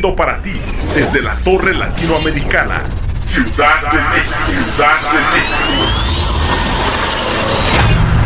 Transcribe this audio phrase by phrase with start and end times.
[0.00, 0.52] para ti
[0.94, 2.82] desde la Torre Latinoamericana,
[3.24, 5.66] Ciudad de México, Ciudad de México.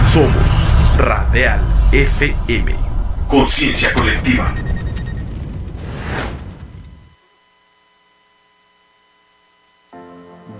[0.04, 1.60] Somos Radial
[1.92, 2.74] FM,
[3.28, 4.54] conciencia colectiva.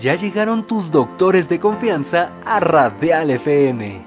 [0.00, 4.04] Ya llegaron tus doctores de confianza a Radial FM.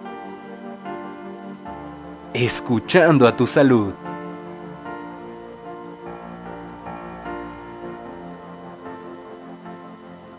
[2.34, 3.93] Escuchando a tu salud.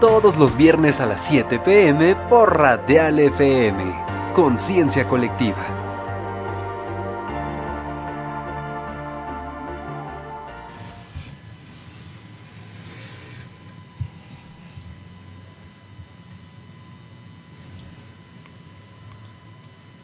[0.00, 4.32] Todos los viernes a las 7 pm por Radial FM.
[4.32, 5.56] Conciencia colectiva.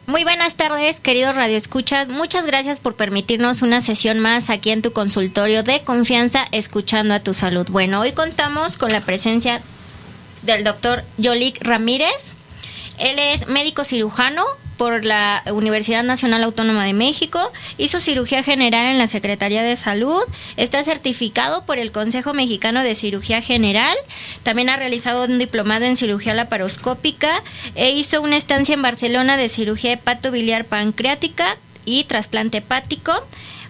[0.07, 2.09] Muy buenas tardes, queridos radioescuchas.
[2.09, 7.21] Muchas gracias por permitirnos una sesión más aquí en tu consultorio de confianza, escuchando a
[7.21, 7.65] tu salud.
[7.71, 9.61] Bueno, hoy contamos con la presencia
[10.45, 12.33] del doctor Yolik Ramírez.
[12.97, 14.43] Él es médico cirujano,
[14.77, 20.21] por la Universidad Nacional Autónoma de México, hizo cirugía general en la Secretaría de Salud,
[20.57, 23.95] está certificado por el Consejo Mexicano de Cirugía General,
[24.43, 27.41] también ha realizado un diplomado en cirugía laparoscópica
[27.75, 33.13] e hizo una estancia en Barcelona de cirugía hepatobiliar pancreática y trasplante hepático.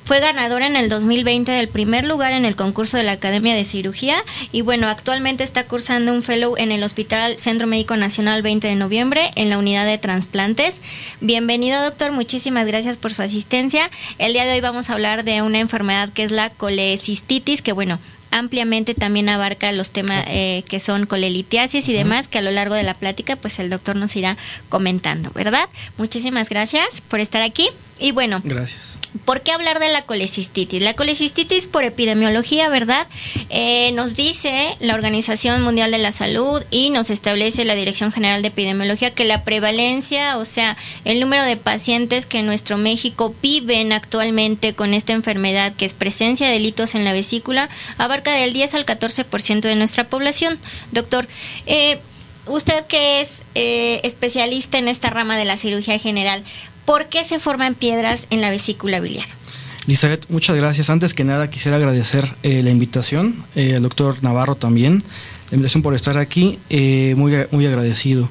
[0.05, 3.65] Fue ganadora en el 2020 del primer lugar en el concurso de la Academia de
[3.65, 4.15] Cirugía
[4.51, 8.75] y bueno, actualmente está cursando un fellow en el Hospital Centro Médico Nacional 20 de
[8.75, 10.81] noviembre en la unidad de trasplantes.
[11.21, 13.89] Bienvenido doctor, muchísimas gracias por su asistencia.
[14.19, 17.71] El día de hoy vamos a hablar de una enfermedad que es la colecistitis, que
[17.71, 17.99] bueno,
[18.29, 22.75] ampliamente también abarca los temas eh, que son colelitiasis y demás, que a lo largo
[22.75, 24.37] de la plática pues el doctor nos irá
[24.69, 25.67] comentando, ¿verdad?
[25.97, 27.67] Muchísimas gracias por estar aquí.
[27.97, 28.99] Y bueno, gracias.
[29.23, 30.81] ¿Por qué hablar de la colecistitis?
[30.81, 33.07] La colecistitis por epidemiología, ¿verdad?
[33.49, 38.41] Eh, nos dice la Organización Mundial de la Salud y nos establece la Dirección General
[38.41, 43.33] de Epidemiología que la prevalencia, o sea, el número de pacientes que en nuestro México
[43.41, 48.51] viven actualmente con esta enfermedad, que es presencia de delitos en la vesícula, abarca del
[48.51, 50.59] 10 al 14% de nuestra población.
[50.91, 51.27] Doctor,
[51.67, 51.99] eh,
[52.47, 56.43] usted que es eh, especialista en esta rama de la cirugía general,
[56.85, 59.25] ¿Por qué se forman piedras en la vesícula biliar?
[59.87, 60.89] Elizabeth, muchas gracias.
[60.89, 65.03] Antes que nada quisiera agradecer eh, la invitación, eh, al doctor Navarro también,
[65.49, 68.29] la invitación por estar aquí, eh, muy, muy agradecido.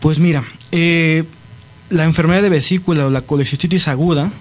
[0.00, 4.32] Pues mira, la enfermedad de vesícula o la colecistitis aguda,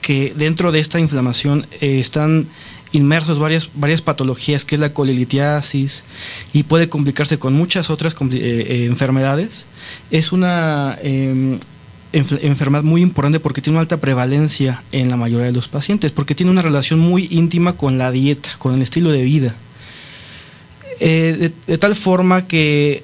[0.00, 2.48] que dentro de esta inflamación están
[2.92, 6.04] inmersos varias, varias patologías, que es la colelitiasis,
[6.52, 9.64] y puede complicarse con muchas otras enfermedades,
[10.10, 11.58] es una em,
[12.16, 16.34] enfermedad muy importante porque tiene una alta prevalencia en la mayoría de los pacientes, porque
[16.34, 19.54] tiene una relación muy íntima con la dieta, con el estilo de vida.
[20.98, 23.02] Eh, de, tal forma que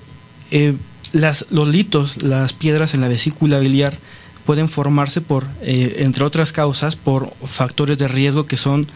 [0.51, 0.75] eh,
[1.13, 3.99] los litos, las piedras en la vesícula biliar,
[4.47, 8.89] pueden formarse por, eh, entre otras causas, por factores de riesgo que son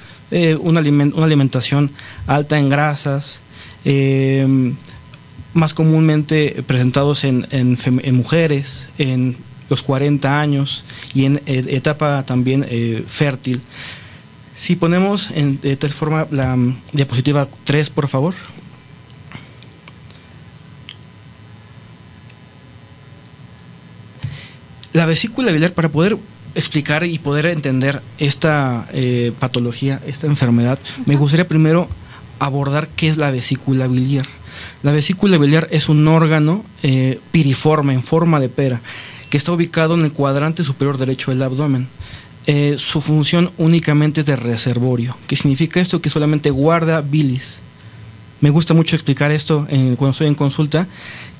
[0.61, 1.93] una, alimentación
[2.27, 3.39] alta en grasas,
[5.55, 9.37] más comúnmente presentados en, en, en, mujeres, en
[9.69, 10.85] los 40 años
[11.15, 12.67] y en etapa también
[13.07, 13.61] fértil.
[14.57, 18.35] Si ponemos en, de tal forma la mm, diapositiva 3, por favor.
[24.95, 26.17] La vesícula biliar, para poder
[26.55, 31.87] explicar y poder entender esta eh, patología, esta enfermedad, me gustaría primero
[32.39, 34.25] abordar qué es la vesícula biliar.
[34.83, 38.81] La vesícula biliar es un órgano eh, piriforme, en forma de pera,
[39.31, 41.89] que está ubicado en el cuadrante superior derecho del abdomen.
[42.47, 45.17] Eh, su función únicamente es de reservorio.
[45.27, 46.01] ¿Qué significa esto?
[46.01, 47.61] Que solamente guarda bilis.
[48.41, 50.87] Me gusta mucho explicar esto cuando estoy en consulta,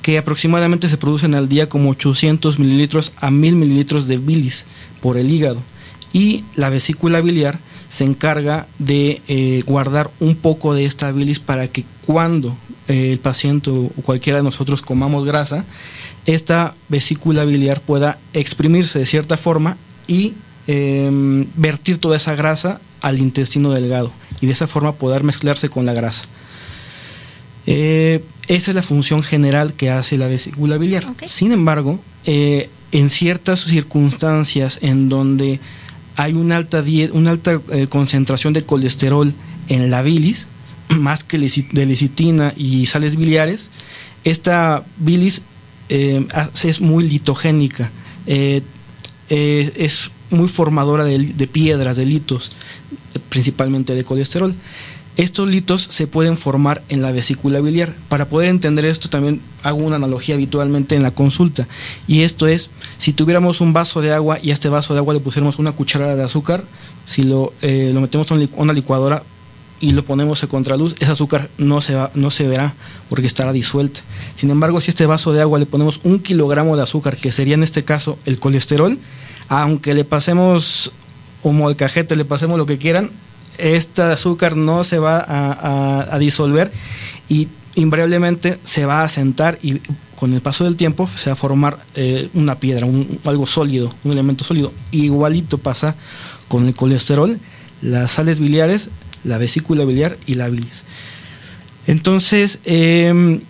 [0.01, 4.65] que aproximadamente se producen al día como 800 mililitros a 1000 mililitros de bilis
[4.99, 5.61] por el hígado.
[6.11, 11.67] Y la vesícula biliar se encarga de eh, guardar un poco de esta bilis para
[11.67, 12.57] que cuando
[12.87, 15.65] eh, el paciente o cualquiera de nosotros comamos grasa,
[16.27, 19.77] esta vesícula biliar pueda exprimirse de cierta forma
[20.07, 20.33] y
[20.67, 25.85] em, vertir toda esa grasa al intestino delgado y de esa forma poder mezclarse con
[25.85, 26.23] la grasa.
[27.65, 31.05] Eh, esa es la función general que hace la vesícula biliar.
[31.25, 35.59] Sin embargo, eh, en ciertas circunstancias en donde
[36.17, 36.83] hay una alta,
[37.13, 39.33] una alta eh, concentración de colesterol
[39.69, 40.47] en la bilis,
[40.99, 43.71] más que de lecitina y sales biliares,
[44.23, 45.43] esta bilis
[45.89, 47.91] es muy litogénica,
[48.25, 52.49] es muy formadora de, de piedras, de litos,
[53.29, 54.55] principalmente de colesterol.
[55.17, 57.95] Estos litos se pueden formar en la vesícula biliar.
[58.07, 61.67] Para poder entender esto también hago una analogía habitualmente en la consulta.
[62.07, 62.69] Y esto es,
[62.99, 65.71] si tuviéramos un vaso de agua y a este vaso de agua le pusiéramos una
[65.71, 66.63] cucharada de azúcar,
[67.07, 69.23] si lo, eh, lo metemos en una licuadora
[69.79, 72.73] y lo ponemos a contraluz, ese azúcar no se, va, no se verá
[73.09, 74.01] porque estará disuelta.
[74.35, 77.55] Sin embargo, si este vaso de agua le ponemos un kilogramo de azúcar, que sería
[77.55, 78.97] en este caso el colesterol,
[79.47, 80.91] aunque le pasemos
[81.43, 83.11] o molcajete, le pasemos lo que quieran,
[83.57, 86.71] este azúcar no se va a, disolver
[87.29, 89.81] y invariablemente se va a sentar y
[90.15, 92.87] con el paso del tiempo se va a formar eh, una piedra,
[93.25, 94.73] algo sólido, un elemento sólido.
[94.91, 95.95] Igualito pasa
[96.47, 97.39] con el colesterol,
[97.81, 98.89] las sales biliares,
[99.27, 100.83] la vesícula biliar y la bilis.
[101.85, 103.41] Entonces, em,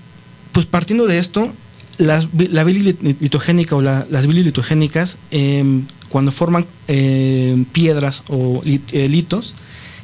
[0.52, 1.54] pues partiendo de esto,
[1.98, 9.08] las, la bilis litogénica o las bilis litogénicas, em, cuando forman em, piedras o eh,
[9.08, 9.54] litos,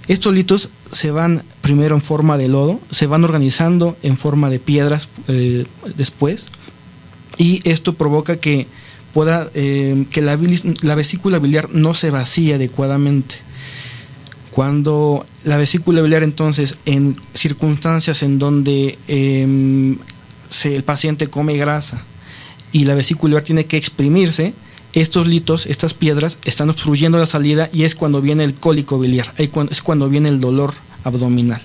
[0.08, 4.60] estos litos se van primero en forma de lodo, se van organizando en forma de
[4.60, 5.66] piedras eh,
[5.96, 6.48] después,
[7.38, 8.68] y esto provoca que
[9.14, 10.40] pueda que la,
[10.82, 13.36] la vesícula biliar no se vacíe adecuadamente.
[14.54, 19.98] Cuando la vesícula biliar entonces en circunstancias en donde em,
[20.66, 22.04] el paciente come grasa
[22.72, 24.54] y la vesícula biliar tiene que exprimirse,
[24.94, 29.34] estos litos, estas piedras, están obstruyendo la salida y es cuando viene el cólico biliar,
[29.38, 31.62] es cuando viene el dolor abdominal.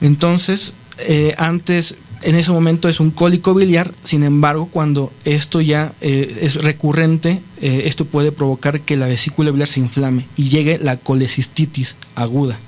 [0.00, 5.92] Entonces, eh, antes, en ese momento es un cólico biliar, sin embargo, cuando esto ya
[6.00, 10.78] eh, es recurrente, eh, esto puede provocar que la vesícula biliar se inflame y llegue
[10.78, 12.58] la colecistitis aguda.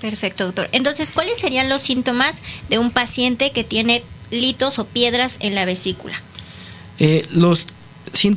[0.00, 0.68] Perfecto, doctor.
[0.72, 5.64] Entonces, ¿cuáles serían los síntomas de un paciente que tiene litos o piedras en la
[5.64, 6.20] vesícula?
[7.30, 7.66] los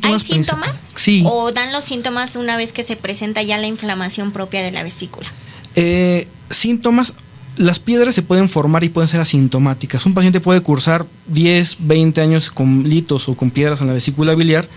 [0.03, 0.79] ¿Hay síntomas?
[0.95, 1.23] Sí.
[1.25, 4.83] ¿O dan los síntomas una vez que se presenta ya la inflamación propia de la
[4.83, 5.31] vesícula?
[5.75, 7.13] Eh, síntomas,
[7.61, 10.05] las piedras se pueden formar y pueden ser asintomáticas.
[10.07, 14.33] Un paciente puede cursar 10, 20 años con litos o con piedras en la vesícula
[14.33, 14.67] biliar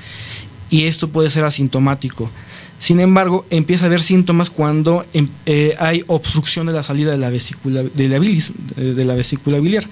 [0.68, 2.30] y esto puede ser asintomático.
[2.78, 7.16] Sin embargo, empieza a haber síntomas cuando em, eh, hay obstrucción de la salida de
[7.16, 9.88] la vesícula, de la de la vesícula biliar.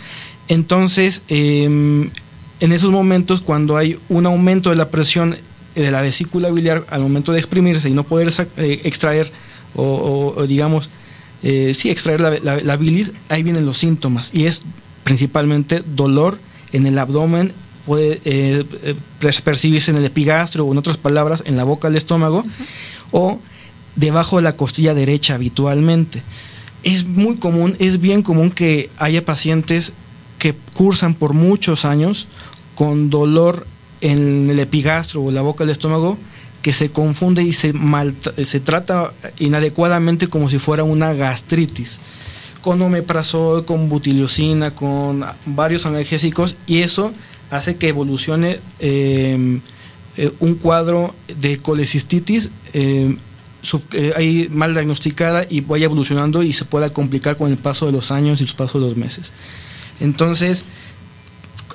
[0.49, 2.11] Entonces, em,
[2.61, 5.38] en esos momentos cuando hay un aumento de la presión
[5.75, 9.32] de la vesícula biliar al momento de exprimirse y no poder eh, extraer
[9.75, 10.90] o, digamos,
[11.42, 14.62] eh, sí, extraer la, bilis, ahí vienen los síntomas y es
[15.02, 16.38] principalmente dolor
[16.72, 17.52] en el abdomen,
[17.84, 18.64] puede eh,
[19.44, 22.44] percibirse en el epigastro o en otras palabras en la boca del estómago
[23.11, 23.40] o
[23.96, 26.22] debajo de la costilla derecha habitualmente.
[26.84, 29.92] Es muy común, es bien común que haya pacientes
[30.38, 32.26] que cursan por muchos años
[32.75, 33.66] con dolor
[34.00, 36.18] en el epigastro o la boca del estómago
[36.62, 37.75] que se confunde y se,
[38.45, 41.99] se trata inadecuadamente como si fuera una gastritis
[42.61, 47.12] con omeprazol, con butiliocina, con varios analgésicos y eso
[47.50, 49.59] hace que evolucione eh,
[50.16, 53.16] eh, un cuadro de colecistitis eh,
[53.62, 57.87] suf- eh, ahí mal diagnosticada y vaya evolucionando y se pueda complicar con el paso
[57.87, 59.33] de los años y el paso de los meses.
[60.00, 60.64] Entonces,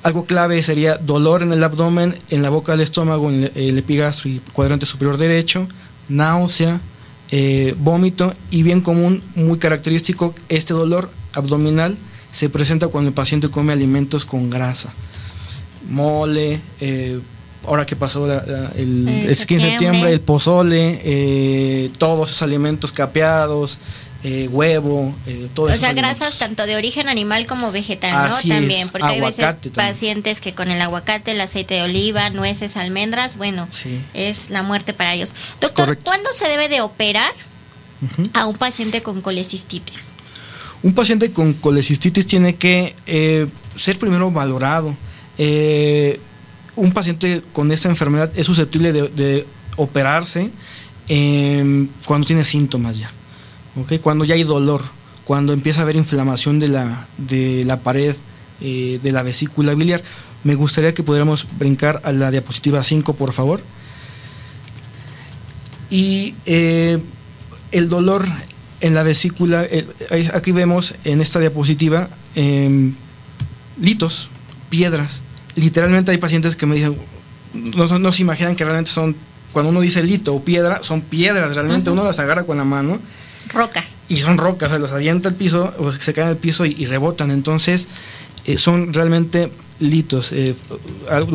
[0.02, 4.30] algo clave sería dolor en el abdomen, en la boca del estómago, en el, epigastro
[4.30, 5.68] y cuadrante superior derecho,
[6.08, 6.80] náusea,
[7.30, 11.96] eh, vómito y bien común, muy característico, este dolor abdominal
[12.32, 14.92] se presenta cuando el paciente come alimentos con grasa,
[15.88, 17.18] mole, eh,
[17.66, 20.12] ahora que pasó la- la- el, En el 15 de septiembre, septiembre.
[20.12, 23.78] el pozole, eh, todos esos alimentos capeados,
[24.24, 26.18] eh, huevo, eh, todos O esos sea, alimentos.
[26.20, 28.34] grasas tanto de origen animal como vegetal, ¿no?
[28.36, 28.90] Así también, es.
[28.90, 29.72] porque hay veces también.
[29.74, 34.00] pacientes que con el aguacate, el aceite de oliva, nueces, almendras, bueno, Sí.
[34.14, 35.32] es la muerte para ellos.
[35.60, 36.04] Doctor, Correcto.
[36.06, 37.32] ¿cuándo se debe de operar
[38.32, 40.10] a un paciente con colecistitis?
[40.82, 43.46] Un paciente con colecistitis tiene que eh,
[43.76, 44.96] ser primero valorado.
[45.38, 46.20] Eh,
[46.76, 49.46] un paciente con esta enfermedad es susceptible de, de
[49.76, 50.50] operarse
[52.04, 53.10] cuando tiene síntomas ya.
[53.80, 54.00] ¿Ok?
[54.00, 54.82] Cuando ya hay dolor,
[55.24, 58.16] cuando empieza a haber inflamación de la, de la pared
[58.60, 60.02] eh, de la vesícula biliar.
[60.42, 63.62] Me gustaría que pudiéramos brincar a la diapositiva 5, por favor.
[65.90, 67.00] Y eh,
[67.70, 68.26] el dolor
[68.80, 69.86] en la vesícula, eh,
[70.34, 72.94] aquí vemos en esta diapositiva em,
[73.80, 74.28] litos,
[74.70, 75.22] piedras.
[75.54, 76.96] Literalmente hay pacientes que me dicen,
[77.52, 79.14] no, no se imaginan que realmente son,
[79.52, 82.98] cuando uno dice lito o piedra, son piedras, realmente uno las agarra con la mano
[83.52, 83.94] Rocas.
[84.08, 86.84] y son rocas, o sea, los avienta al piso o se caen al piso y,
[86.86, 87.30] rebotan.
[87.30, 87.88] Entonces,
[88.46, 89.50] eh, son realmente
[89.80, 90.54] litos, eh,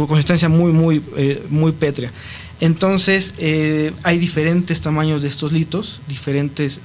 [0.08, 2.12] consistencia muy, muy, eh, muy pétrea.
[2.60, 6.80] Entonces, eh, hay diferentes tamaños de estos litos, diferentes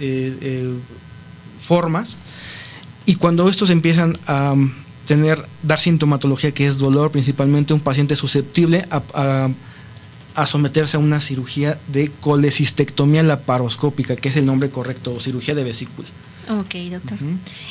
[1.59, 2.19] formas,
[3.07, 4.75] y cuando estos empiezan a mm,
[5.07, 9.49] tener, dar sintomatología que es dolor, principalmente un paciente susceptible a-
[10.41, 15.55] a someterse a una cirugía de colecistectomía laparoscópica, que es el nombre correcto, o cirugía
[15.55, 16.09] de vesícula.
[16.51, 17.19] Ok, doctor.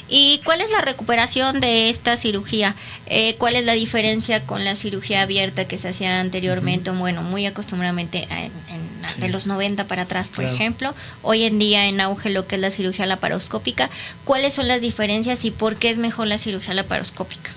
[0.07, 2.75] ¿Y cuál es la recuperación de esta cirugía?
[3.07, 6.91] Eh, ¿Cuál es la diferencia con la cirugía abierta que se hacía anteriormente?
[6.91, 9.21] Bueno, muy acostumbradamente en, en la- Sí.
[9.21, 10.53] de los 90 para atrás, por Claro.
[10.55, 10.93] ejemplo.
[11.23, 13.89] Hoy en día en auge lo que es la cirugía laparoscópica.
[14.25, 17.51] ¿Cuáles son las diferencias y por qué es mejor la cirugía laparoscópica?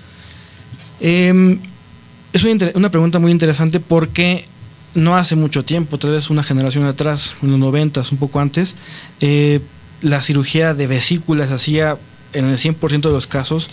[1.01, 1.59] Eh,
[2.33, 4.47] es una pregunta muy interesante porque
[4.93, 8.75] no hace mucho tiempo, tal vez una generación atrás, en los 90, un poco antes,
[9.19, 9.61] eh,
[10.01, 11.97] la cirugía de vesícula se hacía
[12.33, 13.69] en el 100% de los casos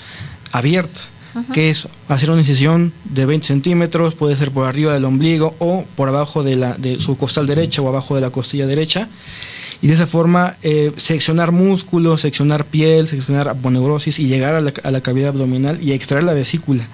[0.52, 1.00] abierta,
[1.52, 5.84] que es hacer una incisión de 20 centímetros, puede ser por arriba del ombligo o
[5.94, 9.08] por abajo de, la, de su costal derecha o abajo de la costilla derecha.
[9.80, 14.72] Y de esa forma eh, seccionar músculos, seccionar piel, seccionar aponeurosis y llegar a la,
[14.82, 16.88] a la cavidad abdominal y extraer la vesícula.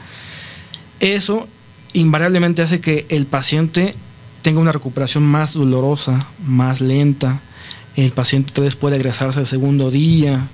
[1.00, 1.48] Eso
[1.94, 3.94] invariablemente hace que el paciente
[4.44, 7.40] tenga una recuperación más dolorosa, más lenta.
[7.96, 10.48] El paciente tal vez puede egresarse al segundo día.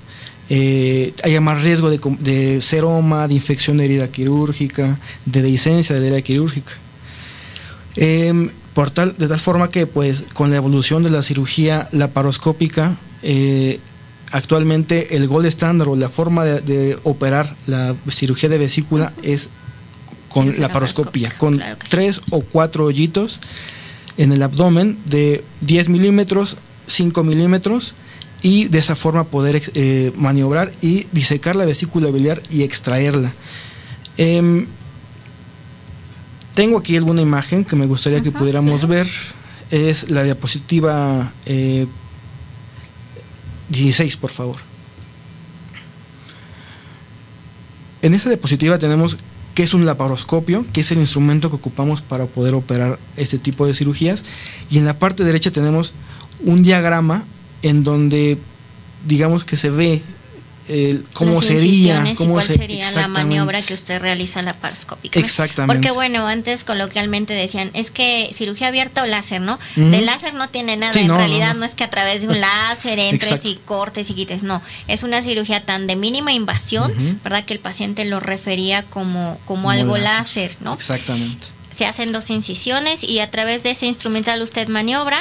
[0.48, 6.00] eh, haya más riesgo de, de seroma, de infección de herida quirúrgica, de dehiscencia de
[6.00, 6.72] la herida quirúrgica.
[7.96, 12.96] Em, por tal, de tal forma que pues con la evolución de la cirugía laparoscópica,
[13.22, 13.80] eh,
[14.30, 19.50] actualmente el gold estándar o la forma de, de operar la cirugía de vesícula es
[20.28, 21.90] con Cirugía laparoscopia, con claro que sí.
[21.90, 23.40] tres o cuatro hoyitos
[24.20, 27.94] en el abdomen de 10 milímetros, 5 milímetros
[28.42, 33.32] y de esa forma poder eh, maniobrar y disecar la vesícula biliar y extraerla.
[34.18, 34.66] Em,
[36.52, 39.08] tengo aquí alguna imagen que me gustaría que pudiéramos ver.
[39.70, 41.86] Es la diapositiva eh,
[43.70, 44.56] 16, por favor.
[48.02, 49.16] En esta diapositiva tenemos
[49.60, 53.66] qué es un laparoscopio, que es el instrumento que ocupamos para poder operar este tipo
[53.66, 54.24] de cirugías.
[54.70, 55.92] Y en la parte derecha tenemos
[56.46, 57.24] un diagrama
[57.60, 58.38] en donde
[59.06, 60.02] digamos que se ve
[60.70, 65.18] el, cómo sería, y cómo cuál se- sería la maniobra que usted realiza laparoscópica.
[65.18, 65.26] ¿no?
[65.26, 65.74] Exactamente.
[65.88, 69.58] Porque bueno, antes coloquialmente decían, es que cirugía abierta o láser, ¿no?
[69.76, 69.90] Ujú.
[69.90, 71.66] De láser no tiene nada, Sí, en no, realidad no, no, no.
[71.66, 73.48] es que a través de un láser entres Exacto.
[73.48, 76.92] y cortes y quites, no, es una cirugía tan de mínima invasión.
[77.24, 77.44] ¿verdad?
[77.44, 80.50] Que el paciente lo refería como, como, Como algo láser.
[80.50, 80.74] láser, ¿no?
[80.74, 81.46] Exactamente.
[81.74, 85.18] Se hacen dos incisiones y a través de ese instrumental usted maniobra.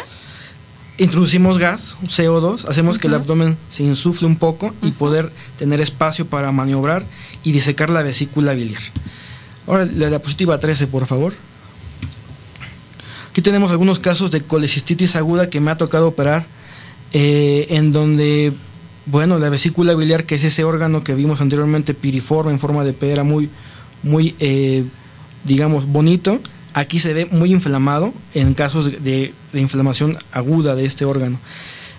[1.00, 6.26] Introducimos gas, CO2, hacemos que el abdomen se insufle un poco y poder tener espacio
[6.26, 7.06] para maniobrar
[7.42, 8.82] y disecar la vesícula biliar.
[9.66, 11.34] Ahora la diapositiva 13, por favor.
[13.32, 16.46] Aquí tenemos algunos casos de colecistitis aguda que me ha tocado operar,
[17.14, 18.52] eh, en donde,
[19.06, 22.92] bueno, la vesícula biliar, que es ese órgano que vimos anteriormente, piriforme, en forma de
[22.92, 23.50] pera, muy,
[24.04, 24.84] muy, eh,
[25.46, 26.42] digamos, bonito,
[26.74, 31.40] aquí se ve muy inflamado en casos de, inflamación aguda de este órgano.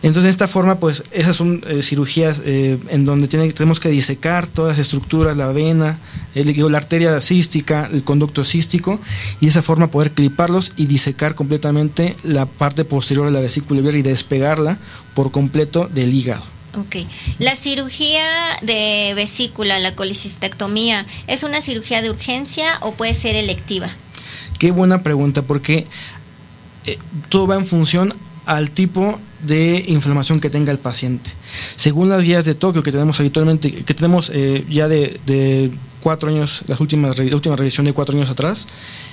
[0.02, 3.90] Entonces, de esta forma, pues esas son eh, cirugías eh, en donde tiene, tenemos que
[3.90, 5.98] disecar todas las estructuras, la vena,
[6.34, 8.98] el, la arteria cística, el conducto cístico,
[9.40, 13.80] y de esa forma poder cliparlos y disecar completamente la parte posterior de la vesícula
[13.80, 14.78] biliar y despegarla
[15.14, 16.44] por completo del hígado.
[16.78, 16.96] Ok.
[17.38, 18.24] La cirugía
[18.62, 23.90] de vesícula, la colicistectomía, ¿es una cirugía de urgencia o puede ser electiva?
[24.60, 25.86] Qué buena pregunta, porque
[26.84, 26.98] eh,
[27.30, 28.12] todo va en función
[28.44, 31.30] al tipo de inflamación que tenga el paciente.
[31.76, 35.70] Según las guías de Tokio que tenemos habitualmente, que tenemos eh, ya de, de,
[36.02, 38.66] cuatro años, las últimas, la última revisión de cuatro años atrás,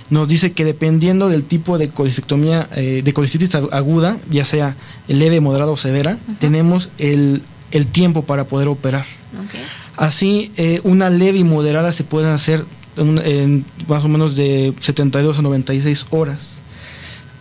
[0.10, 4.76] nos dice que dependiendo del tipo de colicectomía, eh, de colicitis aguda, ya sea
[5.08, 6.38] leve, moderada o severa, uh -huh.
[6.40, 9.06] tenemos el, el, tiempo para poder operar.
[9.48, 9.62] Okay.
[9.96, 12.66] Así, eh, una leve y moderada se pueden hacer
[12.98, 16.58] en, en más o menos de 72 a 96 horas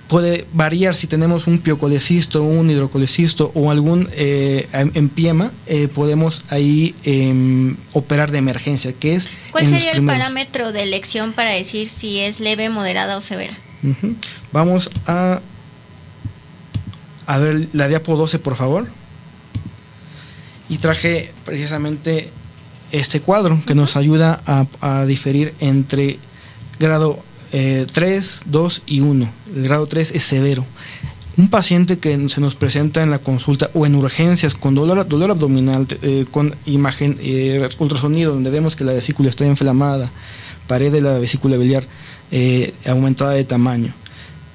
[0.08, 6.94] puede variar si tenemos un piocolecisto, un hidrocolecisto o algún eh, empiema, eh, podemos ahí
[7.04, 9.28] eh, operar de emergencia, que es...
[9.50, 13.56] ¿Cuál sería el parámetro de elección para decir si es leve, moderada o severa?
[13.82, 14.14] Uh -huh.
[14.52, 15.40] Vamos a,
[17.26, 18.88] a ver la diapo 12, por favor.
[20.68, 22.30] Y traje precisamente
[22.92, 26.18] este cuadro que nos ayuda a, a diferir entre
[26.78, 29.28] grado eh, 3, 2 y 1.
[29.54, 30.64] El grado 3 es severo.
[31.38, 35.86] Un paciente que se nos presenta en la consulta o en urgencias con dolor, abdominal,
[36.00, 40.10] eh, con imagen, eh, ultrasonido, donde vemos que la vesícula está inflamada,
[40.66, 41.84] pared de la vesícula biliar
[42.30, 43.94] eh, aumentada de tamaño,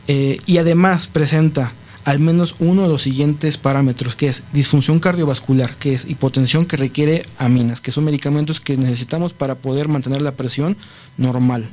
[0.07, 1.71] y además presenta
[2.05, 6.77] al menos uno de los siguientes parámetros, que es disfunción cardiovascular, que es hipotensión que
[6.77, 10.77] requiere aminas, que son medicamentos que necesitamos para poder mantener la presión
[11.17, 11.69] normal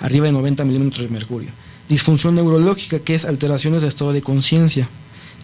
[0.00, 1.50] arriba de 90 milímetros de mercurio.
[1.88, 4.88] Disfunción neurológica, que es alteraciones de estado de conciencia.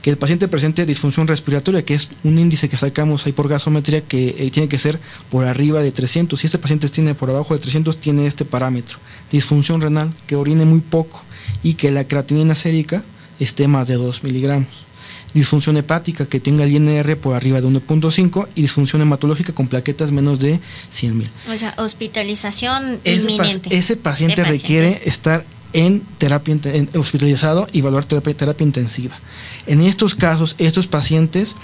[0.03, 4.03] Que el paciente presente disfunción respiratoria, que es un índice que sacamos ahí por gasometría
[4.03, 4.99] que eh, tiene que ser
[5.31, 6.41] por arriba de 300.
[6.41, 8.99] Si este paciente tiene por abajo de 300, tiene este parámetro.
[9.31, 11.23] Disfunción renal, que orine muy poco
[11.63, 13.05] y que la creatinina sérica
[13.43, 14.93] esté más de 2 miligramos
[15.35, 20.11] disfunción hepática que tenga el INR por arriba de 1.5 y disfunción hematológica con plaquetas
[20.11, 21.31] menos de 100 mil.
[21.51, 23.71] O sea, hospitalización ese inminente.
[23.71, 25.09] Pa ese paciente ese requiere paciente.
[25.09, 29.19] estar en terapia en, hospitalizado y evaluar terapia, terapia intensiva.
[29.67, 31.57] En estos casos, estos pacientes,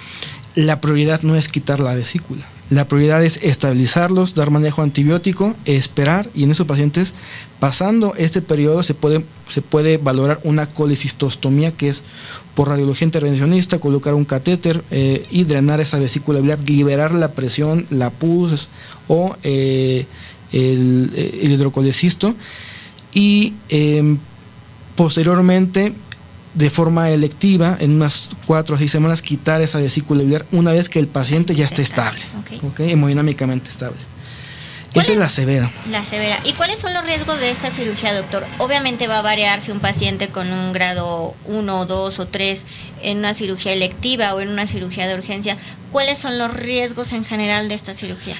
[0.55, 2.47] la prioridad no es quitar la vesícula.
[2.71, 7.15] La prioridad es estabilizarlos, dar manejo antibiótico, esperar y en esos pacientes,
[7.61, 12.03] pasando este periodo, se puede, se puede valorar una colecistostomía, que es
[12.55, 17.87] por radiología intervencionista, colocar un catéter eh, y drenar esa vesícula biliar, liberar la presión,
[17.89, 18.69] la pus
[19.07, 20.05] o eh,
[20.53, 22.35] el, el, hidrocolecisto
[23.15, 24.19] y eh,
[24.95, 25.95] posteriormente
[26.59, 30.89] de forma electiva, en unas cuatro o seis semanas, quitar esa vesícula biliar una vez
[30.89, 32.61] que el paciente ya esté estable, okay.
[32.71, 33.99] Okay, hemodinámicamente estable.
[34.95, 35.71] Esa es la severa.
[35.89, 36.41] La severa.
[36.45, 38.45] ¿Y cuáles son los riesgos de esta cirugía, doctor?
[38.59, 42.67] Obviamente va a variar si un paciente con un grado 1, 2 o 3
[43.03, 45.57] en una cirugía electiva o en una cirugía de urgencia.
[45.93, 48.37] ¿Cuáles son los riesgos en general de esta cirugía?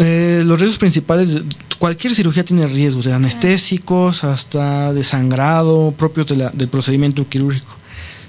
[0.00, 1.38] Eh, los riesgos principales,
[1.78, 7.76] cualquier cirugía tiene riesgos, de anestésicos hasta de sangrado, propios de la, del procedimiento quirúrgico.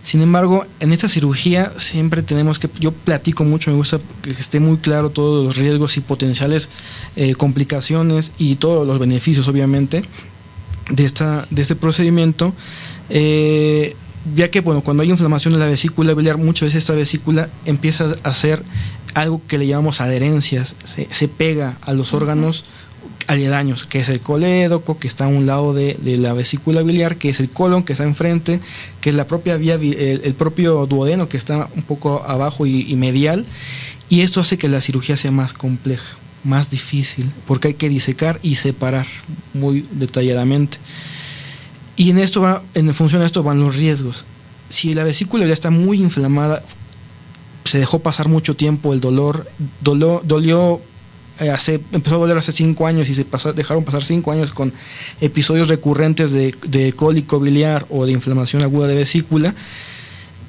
[0.02, 4.60] Sin embargo, en esta cirugía siempre tenemos que, yo platico mucho, me gusta que esté
[4.60, 6.70] muy claro todos los riesgos y potenciales
[7.16, 10.02] eh, complicaciones y todos los beneficios, obviamente,
[10.90, 12.54] de, esta, de este procedimiento.
[13.10, 13.96] Eh,
[14.36, 18.12] ya que bueno, cuando hay inflamación de la vesícula biliar, muchas veces esta vesícula empieza
[18.24, 18.64] a hacer
[19.14, 22.64] algo que le llamamos adherencias, se, se pega a los órganos
[23.28, 27.18] aledaños, que es el colédoco, que está a un lado de, de, la vesícula biliar,
[27.18, 28.60] que es el colon, que está enfrente,
[29.02, 32.92] que es la propia vía, el, el propio duodeno, que está un poco abajo y,
[32.92, 33.46] y medial,
[34.10, 38.40] y esto hace que la cirugía sea más compleja, más difícil, porque hay que disecar
[38.42, 39.06] y separar
[39.54, 40.80] muy detalladamente.
[41.96, 44.26] Y en esto va, en función de esto van los riesgos.
[44.70, 46.64] Si la vesícula ya está muy inflamada,
[47.70, 49.48] se dejó pasar mucho tiempo el dolor,
[49.82, 50.82] doló, dolió
[51.40, 54.52] eh, hace, empezó a doler hace cinco años y se pasó, dejaron pasar cinco años
[54.52, 54.74] con
[55.22, 59.54] episodios recurrentes de, de cólico biliar o de inflamación aguda de vesícula.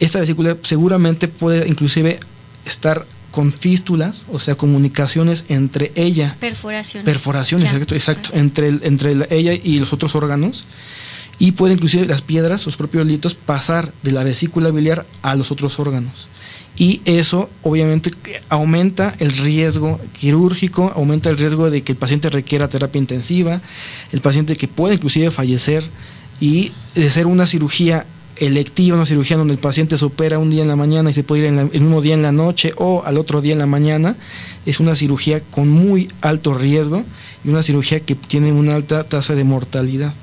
[0.00, 2.18] Esta vesícula seguramente puede inclusive
[2.64, 6.36] estar con fístulas, o sea, comunicaciones entre ella.
[6.40, 7.04] Perforaciones.
[7.04, 10.64] Perforaciones, exacto, exacto entre, el, entre ella y los otros órganos
[11.38, 15.50] y puede inclusive las piedras, los propios litos, pasar de la vesícula biliar a los
[15.50, 16.28] otros órganos.
[16.80, 18.10] Y eso obviamente
[18.48, 23.60] aumenta el riesgo quirúrgico, aumenta el riesgo de que el paciente requiera terapia intensiva,
[24.12, 25.84] el paciente que puede inclusive fallecer
[26.40, 28.06] y de ser una cirugía
[28.38, 31.22] electiva, una cirugía donde el paciente se opera un día en la mañana y se
[31.22, 33.66] puede ir en el mismo día en la noche o al otro día en la
[33.66, 34.16] mañana,
[34.64, 37.04] es una cirugía con muy alto riesgo
[37.44, 40.14] y una cirugía que tiene una alta tasa de mortalidad.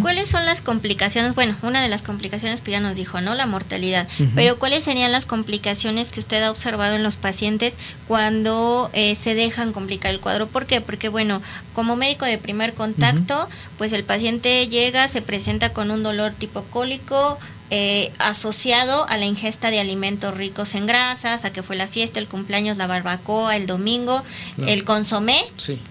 [0.00, 1.34] ¿Cuáles son las complicaciones?
[1.34, 3.34] Bueno, una de las complicaciones pues ya nos dijo, ¿no?
[3.34, 4.06] La mortalidad.
[4.34, 7.76] Pero ¿cuáles serían las complicaciones que usted ha observado en los pacientes
[8.06, 10.46] cuando eh, se dejan complicar el cuadro?
[10.48, 10.80] ¿Por qué?
[10.80, 11.42] Porque bueno,
[11.74, 16.64] como médico de primer contacto, pues el paciente llega, se presenta con un dolor tipo
[16.64, 17.38] cólico,
[17.70, 22.18] eh, asociado a la ingesta de alimentos ricos en grasas, a que fue la fiesta,
[22.18, 24.22] el cumpleaños, la barbacoa, el domingo,
[24.66, 25.38] el consomé,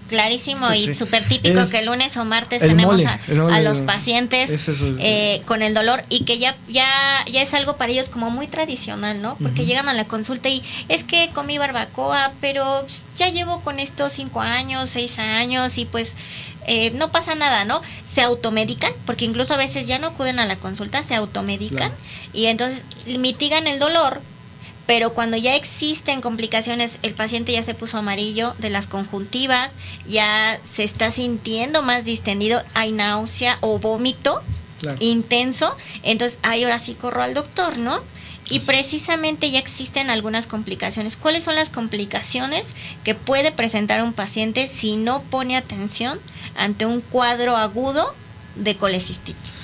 [0.08, 5.62] clarísimo y súper típico que el lunes o martes tenemos a, los pacientes eh, con
[5.62, 6.88] el dolor y que ya, ya,
[7.30, 9.36] ya es algo para ellos como muy tradicional, ¿no?
[9.36, 12.84] Porque llegan a la consulta y es que comí barbacoa, pero
[13.16, 16.16] ya llevo con estos cinco años, seis años y pues
[16.66, 17.80] eh, no pasa nada, ¿no?
[18.04, 21.92] Se automedican, porque incluso a veces ya no acuden a la consulta, se automedican
[22.32, 24.20] y entonces mitigan el dolor,
[24.86, 29.72] pero cuando ya existen complicaciones, el paciente ya se puso amarillo de las conjuntivas,
[30.06, 34.42] ya se está sintiendo más distendido, hay náusea o vómito
[35.00, 38.00] intenso, entonces ahí ahora sí corro al doctor, ¿no?
[38.50, 41.16] Y precisamente ya existen algunas complicaciones.
[41.16, 42.72] ¿Cuáles son las complicaciones
[43.04, 46.18] que puede presentar un paciente si no pone atención
[46.58, 48.14] ante un cuadro agudo
[48.56, 49.56] de colecistitis?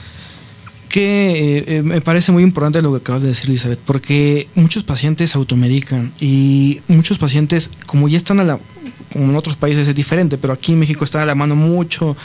[0.95, 4.85] que eh, eh, me parece muy importante lo que acabas de decir, Elizabeth, porque muchos
[4.85, 8.61] pacientes automedican y muchos pacientes, como ya están a la,
[9.15, 12.17] como en otros países es diferente, pero aquí en México está a la mano mucho,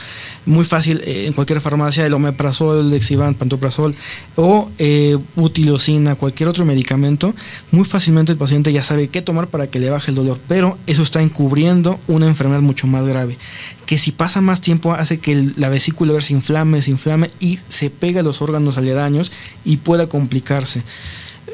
[0.47, 3.93] muy fácil eh, en cualquier farmacia el omeprazol, el Lexivan, pantoprazol
[4.35, 7.35] o eh, butilocina, cualquier otro medicamento,
[7.69, 10.79] muy fácilmente el paciente ya sabe qué tomar para que le baje el dolor, pero
[10.87, 13.37] eso está encubriendo una enfermedad mucho más grave,
[13.85, 17.91] que si pasa más tiempo hace que la vesícula se inflame, se inflame y se
[17.91, 19.31] pega a los órganos aledaños
[19.63, 20.81] y pueda complicarse.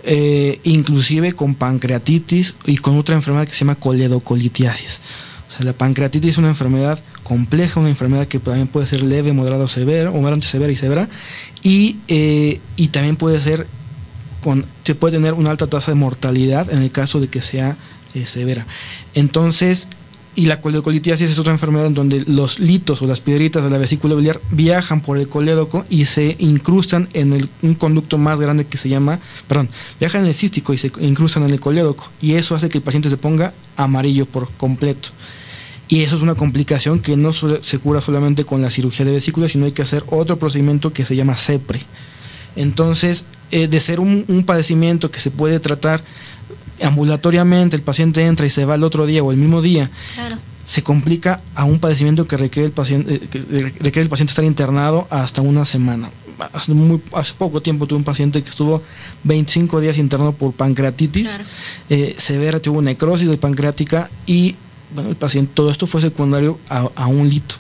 [0.04, 5.00] Eh, inclusive con pancreatitis y con otra enfermedad que se llama coledocolitiasis.
[5.48, 9.34] O sea, la pancreatitis es una enfermedad compleja, una enfermedad que también puede ser leve,
[9.34, 11.10] moderado, severa, o moderado, severa y severa,
[11.64, 13.68] y, eh, y también puede ser,
[14.42, 17.78] con, se puede tener una alta tasa de mortalidad en el caso de que sea
[18.14, 18.66] eh, severa.
[19.14, 19.88] Entonces,
[20.36, 23.78] y la coledocolitiasis es otra enfermedad en donde los litos o las piedritas de la
[23.78, 28.66] vesícula biliar viajan por el colédoco y se incrustan en el, un conducto más grande
[28.66, 29.70] que se llama, perdón,
[30.00, 32.10] viajan en el cístico y se incrustan en el colédoco.
[32.22, 35.10] Y eso hace que el paciente se ponga amarillo por completo.
[35.88, 39.48] Y eso es una complicación que no se cura solamente con la cirugía de vesícula,
[39.48, 41.82] sino hay que hacer otro procedimiento que se llama CEPRE.
[42.56, 46.04] Entonces, eh, de ser un, un padecimiento que se puede tratar
[46.84, 49.90] ambulatoriamente el paciente entra y se va el otro día o el mismo día,
[50.66, 53.40] se complica a un padecimiento que requiere el paciente, eh, que
[53.84, 56.10] requiere el paciente estar internado hasta una semana.
[56.52, 58.82] Hace, muy, hace poco tiempo tuve un paciente que estuvo
[59.24, 61.38] 25 días internado por pancreatitis
[61.90, 64.56] eh, severa, tuvo necrosis de pancreática y
[64.94, 67.56] bueno, el paciente, todo esto fue secundario a, un lito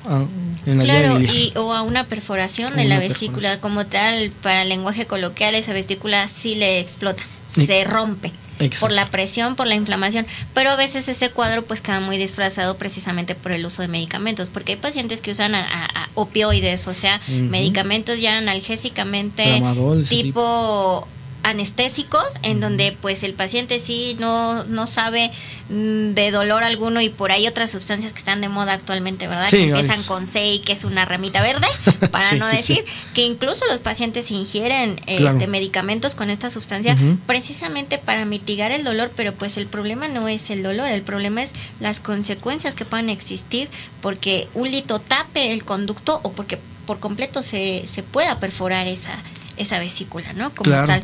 [0.65, 4.69] en la claro, y, o a una perforación de la vesícula como tal, para el
[4.69, 8.32] lenguaje coloquial, esa vesícula sí le explota, se rompe
[8.80, 12.78] por la presión, por la inflamación, pero a veces ese cuadro pues queda muy disfrazado
[12.78, 17.20] precisamente por el uso de medicamentos, porque hay pacientes que usan a, opioides, o sea,
[17.28, 19.62] medicamentos ya analgésicamente
[20.10, 21.08] tipo
[21.46, 25.32] anestésicos en donde pues el paciente sí no, no sabe
[25.70, 29.48] mm, de dolor alguno y por ahí otras sustancias que están de moda actualmente, ¿verdad?
[29.48, 31.68] que empiezan con C que es una ramita verde,
[32.12, 38.26] para no decir que incluso los pacientes ingieren este, medicamentos con esta sustancia precisamente para
[38.26, 42.00] mitigar el dolor, pero pues el problema no es el dolor, el problema es las
[42.00, 43.70] consecuencias que puedan existir
[44.02, 49.22] porque un lito tape el conducto o porque por completo se, se pueda perforar esa
[49.58, 50.54] esa vesícula, ¿no?
[50.54, 51.04] Como tal.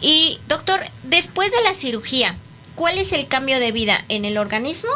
[0.00, 2.36] Y doctor, después de la cirugía,
[2.74, 4.90] ¿cuál es el cambio de vida en el organismo,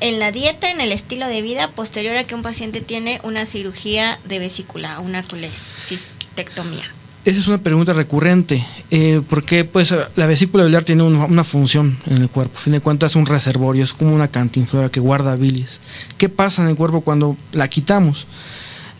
[0.00, 3.46] en la dieta, en el estilo de vida posterior a que un paciente tiene una
[3.46, 6.84] cirugía de vesícula, una colecistectomía?
[7.24, 12.18] Esa es una pregunta recurrente, eh, porque pues la vesícula biliar tiene una, función en
[12.18, 15.36] el cuerpo, a fin de cuentas es un reservorio, es como una cantinflora que guarda
[15.36, 15.78] bilis.
[16.18, 18.26] ¿Qué pasa en el cuerpo cuando la quitamos?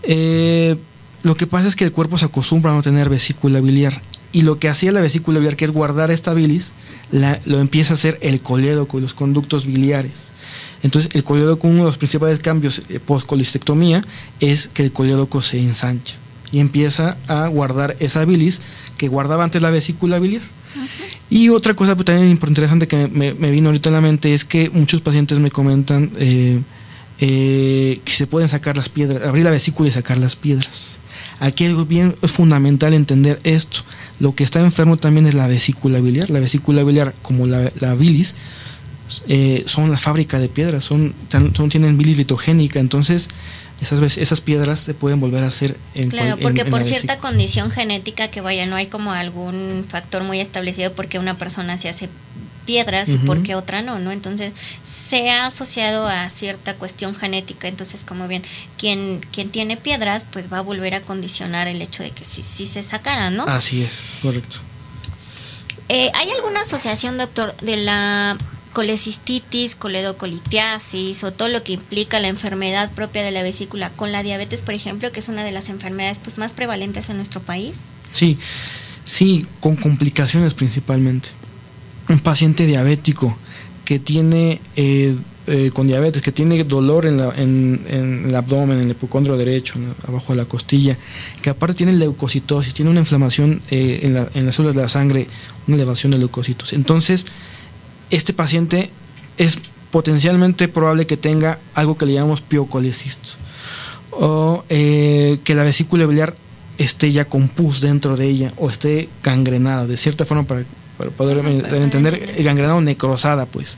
[0.04, 0.76] Eh,
[1.22, 4.00] lo que pasa es que el cuerpo se acostumbra a no tener vesícula biliar.
[4.32, 6.72] Y lo que hacía la vesícula biliar, que es guardar esta bilis,
[7.44, 10.30] lo empieza a hacer el colédoco y los conductos biliares.
[10.82, 14.02] Entonces, el colédoco, uno de los principales cambios eh, post-colistectomía
[14.40, 16.16] es que el colédoco se ensancha.
[16.50, 18.61] y empieza a guardar esa bilis
[18.98, 20.42] que guardaba antes la vesícula biliar.
[21.30, 24.68] Y otra cosa pues, también interesante que me, vino ahorita a la mente es que
[24.68, 26.61] muchos pacientes me comentan eh,
[27.20, 30.98] eh, que se pueden sacar las piedras, abrir la vesícula y sacar las piedras.
[31.42, 33.81] Aquí es bien es fundamental entender esto.
[34.20, 36.31] Lo que está enfermo también es la vesícula biliar.
[36.31, 38.37] La vesícula biliar, como la, la bilis,
[39.26, 43.28] eh, son la fábrica de piedras, son, son tienen bilis litogénica, entonces
[43.82, 48.28] esas, esas piedras se pueden volver a hacer en Claro, porque por cierta condición genética
[48.28, 52.08] que vaya, no hay como algún factor muy establecido porque una persona se hace
[52.64, 54.12] piedras y porque otra no, ¿no?
[54.12, 54.52] Entonces
[54.84, 58.42] se ha asociado a cierta cuestión genética, entonces como bien,
[58.78, 62.44] quien, quien tiene piedras pues va a volver a condicionar el hecho de que si,
[62.44, 63.44] si se sacaran, ¿no?
[63.44, 64.58] Así es, correcto.
[65.88, 68.38] Eh, ¿Hay alguna asociación, doctor, de la
[68.72, 74.22] colecistitis, coledocolitiasis o todo lo que implica la enfermedad propia de la vesícula con la
[74.22, 77.80] diabetes, por ejemplo, que es una de las enfermedades pues, más prevalentes en nuestro país?
[78.12, 78.38] Sí,
[79.04, 81.28] sí, con complicaciones principalmente.
[82.08, 83.37] Un paciente diabético
[83.85, 85.16] que tiene eh,
[85.48, 89.74] eh, con diabetes, que tiene dolor en, en, el abdomen, en el hipocondrio derecho,
[90.06, 90.96] abajo de la costilla,
[91.42, 94.88] que aparte tiene leucocitosis, tiene una inflamación eh, en, la, en las células de la
[94.88, 95.26] sangre,
[95.66, 96.72] una elevación de leucocitos.
[96.72, 97.26] Entonces,
[98.12, 98.90] este paciente
[99.38, 99.59] es
[99.90, 103.31] potencialmente probable que tenga algo que le llamamos piocolecisto
[104.12, 106.37] o eh, que la vesícula biliar
[106.79, 110.64] esté ya con pus dentro de ella o esté gangrenada, de cierta forma para,
[111.16, 113.77] poder entender, gangrenada o necrosada, pues.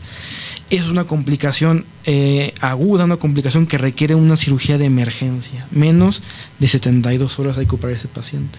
[0.70, 5.66] Es una complicación eh, aguda, una complicación que requiere una cirugía de emergencia.
[5.70, 6.22] Menos
[6.58, 8.58] de 72 horas hay que operar a ese paciente.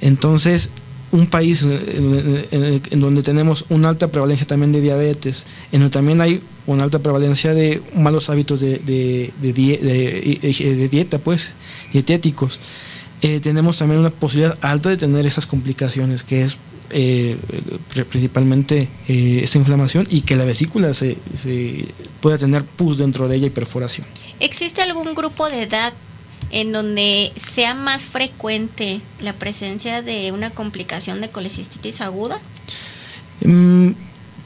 [0.00, 0.70] Entonces,
[1.12, 6.42] un país en, donde tenemos una alta prevalencia también de diabetes, en donde también hay
[6.66, 11.50] una alta prevalencia de malos hábitos de, de, dieta, pues,
[11.92, 12.60] dietéticos,
[13.22, 16.58] eh, tenemos también una posibilidad alta de tener esas complicaciones, que es
[16.90, 17.36] eh,
[18.10, 21.86] principalmente eh, esa inflamación y que la vesícula se, se
[22.20, 24.06] pueda tener pus dentro de ella y perforación.
[24.38, 25.94] ¿Existe algún grupo de edad
[26.50, 32.38] en donde sea más frecuente la presencia de una complicación de colecistitis aguda?
[33.44, 33.90] Mm,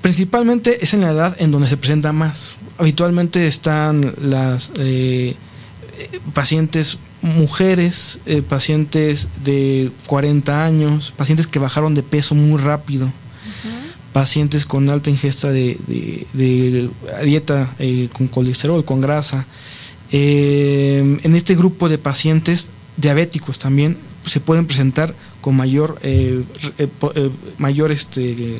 [0.01, 2.57] principalmente es en la edad en donde se presenta más.
[2.79, 5.37] Habitualmente están las eh,
[6.33, 13.13] pacientes mujeres, eh, pacientes de 40 años, pacientes que bajaron de peso muy rápido,
[14.13, 15.79] pacientes con alta ingesta de,
[17.23, 19.47] dieta eh, con colesterol, con grasa.
[20.13, 23.97] Eh, en este grupo de pacientes diabéticos también
[24.27, 26.43] se pueden presentar con mayor, eh,
[26.79, 28.59] eh, mayor este,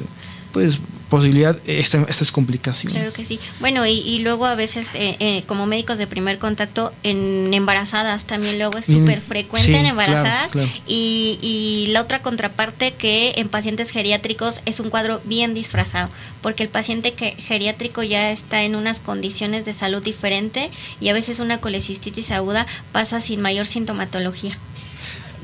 [0.53, 2.97] pues posibilidad estas complicaciones.
[2.97, 3.41] Claro que sí.
[3.59, 8.59] Bueno, y, luego a veces eh, eh, como médicos de primer contacto en embarazadas también
[8.59, 10.53] luego es súper frecuente en embarazadas
[10.87, 16.09] Y, y la otra contraparte que en pacientes geriátricos es un cuadro bien disfrazado
[16.43, 21.13] porque el paciente que, geriátrico ya está en unas condiciones de salud diferente y a
[21.13, 24.57] veces una colecistitis aguda pasa sin mayor sintomatología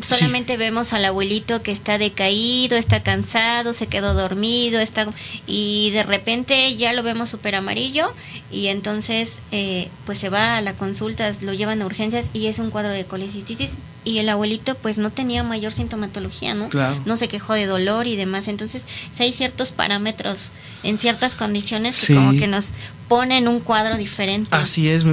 [0.00, 5.06] solamente vemos al abuelito que está decaído, está cansado, se quedó dormido, está
[5.46, 8.12] y de repente ya lo vemos súper amarillo
[8.50, 12.58] y entonces eh, pues se va a la consulta, lo llevan a urgencias y es
[12.58, 16.70] un cuadro de colecistitis y el abuelito pues no tenía mayor sintomatología, ¿no?
[17.04, 18.46] No se quejó de dolor y demás.
[18.46, 20.52] Entonces, si hay ciertos parámetros
[20.84, 22.72] en ciertas condiciones que como que nos
[23.08, 24.48] ponen un cuadro diferente.
[24.52, 25.04] Así es,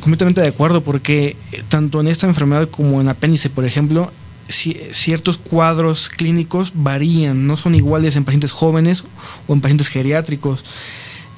[0.00, 4.12] completamente de acuerdo, porque eh, tanto en esta enfermedad como en apéndice, por ejemplo,
[4.48, 9.04] ciertos cuadros clínicos varían, no son iguales en pacientes jóvenes
[9.46, 10.64] o en pacientes geriátricos.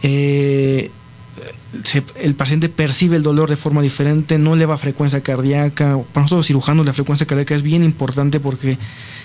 [0.03, 0.91] Eh,
[2.17, 5.99] el paciente percibe el dolor de forma diferente, no le va a frecuencia cardíaca.
[6.13, 8.79] Para nosotros cirujanos la frecuencia cardíaca es bien importante porque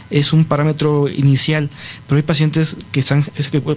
[0.10, 1.70] es un parámetro inicial,
[2.08, 3.24] pero hay pacientes que están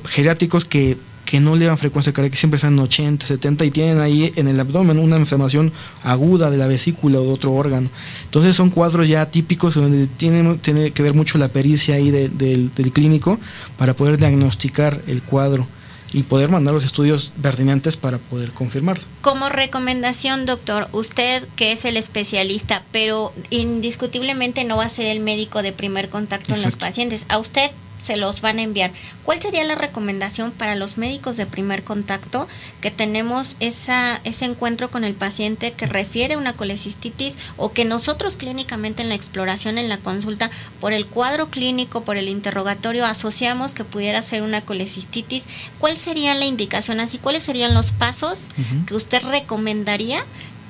[0.04, 4.00] geriátricos que, que no le dan frecuencia cardíaca, siempre están en 80, 70 y tienen
[4.00, 7.90] ahí en el abdomen una inflamación aguda de la vesícula o de otro órgano.
[8.24, 12.92] Entonces son cuadros ya típicos donde tiene, tiene que ver mucho la pericia ahí del
[12.92, 13.38] clínico
[13.76, 15.66] para poder diagnosticar el cuadro
[16.12, 19.04] y poder mandar los estudios pertinentes para poder confirmarlo.
[19.20, 25.20] Como recomendación, doctor, usted que es el especialista, pero indiscutiblemente no va a ser el
[25.20, 27.26] médico de primer contacto en los pacientes.
[27.28, 27.70] A usted
[28.02, 28.90] se los van a enviar.
[29.24, 32.48] ¿Cuál sería la recomendación para los médicos de primer contacto
[32.80, 38.36] que tenemos esa, ese encuentro con el paciente que refiere una colecistitis o que nosotros
[38.36, 43.72] clínicamente en la exploración, en la consulta, por el cuadro clínico, por el interrogatorio, asociamos
[43.72, 45.44] que pudiera ser una colecistitis?
[45.78, 47.18] ¿Cuál sería la indicación así?
[47.18, 48.48] ¿Cuáles serían los pasos
[48.86, 50.24] que usted recomendaría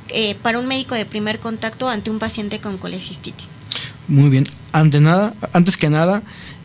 [0.09, 3.51] eh, para un médico de primer contacto ante un paciente con colecistitis?
[4.09, 4.47] Muy bien.
[4.73, 6.23] Ante nada, antes que nada,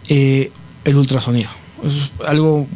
[0.09, 0.51] eh,
[0.85, 1.49] el ultrasonido.
[1.83, 2.67] Es algo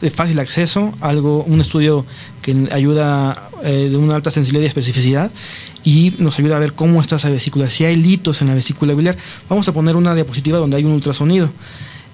[0.00, 2.04] de fácil acceso, algo, un estudio
[2.42, 5.30] que ayuda eh, de una alta sensibilidad y especificidad
[5.84, 8.94] y nos ayuda a ver cómo está esa vesícula, si hay litos en la vesícula
[8.94, 9.16] biliar.
[9.48, 11.50] Vamos a poner una diapositiva donde hay un ultrasonido.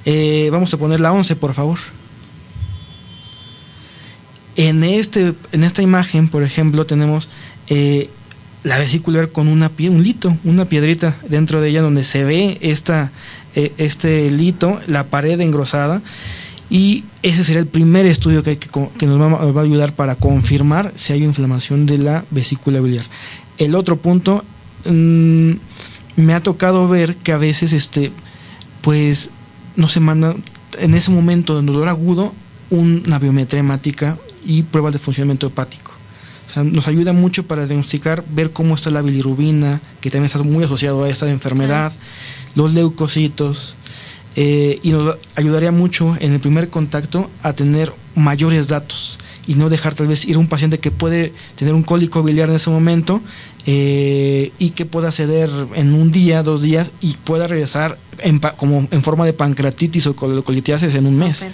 [0.05, 1.79] Eh, vamos a poner la 11, por favor.
[4.57, 7.29] En, este, en esta imagen, por ejemplo, tenemos
[8.67, 13.13] la vesícula con una un lito, una piedrita dentro de ella donde se ve esta,
[13.57, 16.03] eh, este lito, la pared engrosada.
[16.69, 21.13] Y ese sería el primer estudio que, que, nos, va, a ayudar para confirmar si
[21.13, 23.07] hay inflamación de la vesícula biliar.
[23.59, 24.45] El otro punto,
[24.85, 25.53] mm,
[26.17, 28.13] me ha tocado ver que a veces, este,
[28.83, 29.31] pues,
[29.77, 30.35] no se manda
[30.79, 32.35] en ese momento de dolor agudo
[32.71, 35.96] una biometría hemática y pruebas de funcionamiento hepático.
[36.47, 40.43] O sea, nos ayuda mucho para diagnosticar, ver cómo está la bilirrubina, que también está
[40.43, 41.93] muy asociado a esta enfermedad,
[42.55, 43.75] los leucocitos,
[44.37, 49.69] eh, y nos ayudaría mucho en el primer contacto a tener mayores datos y no
[49.69, 52.71] dejar tal vez ir a un paciente que puede tener un cólico biliar en ese
[52.71, 53.21] momento
[53.65, 58.87] eh, y que pueda ceder en un día, dos días y pueda regresar en, como
[58.91, 61.47] en forma de pancreatitis o colitiasis en un mes.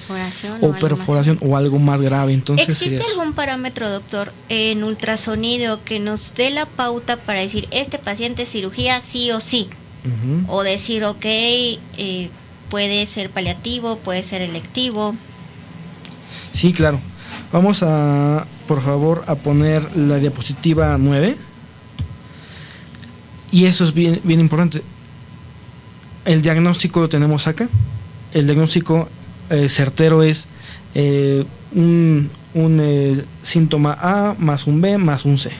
[0.61, 1.39] O perforación.
[1.41, 2.33] O, algo más grave.
[2.33, 7.99] Entonces, ¿Existe algún parámetro, doctor, en ultrasonido que nos dé la pauta para decir este
[7.99, 9.69] paciente cirugía sí o sí?
[10.49, 12.29] O decir, ok, eh,
[12.69, 15.15] puede ser paliativo, puede ser electivo.
[16.51, 17.01] Sí, claro.
[17.53, 21.37] Vamos a, por favor, a poner la diapositiva 9.
[23.51, 24.83] Y eso es bien, bien importante.
[26.25, 27.69] El diagnóstico lo tenemos acá.
[28.33, 29.09] El diagnóstico
[29.51, 30.47] eh, certero es
[30.95, 35.51] eh, un, eh, síntoma A más un B más un C.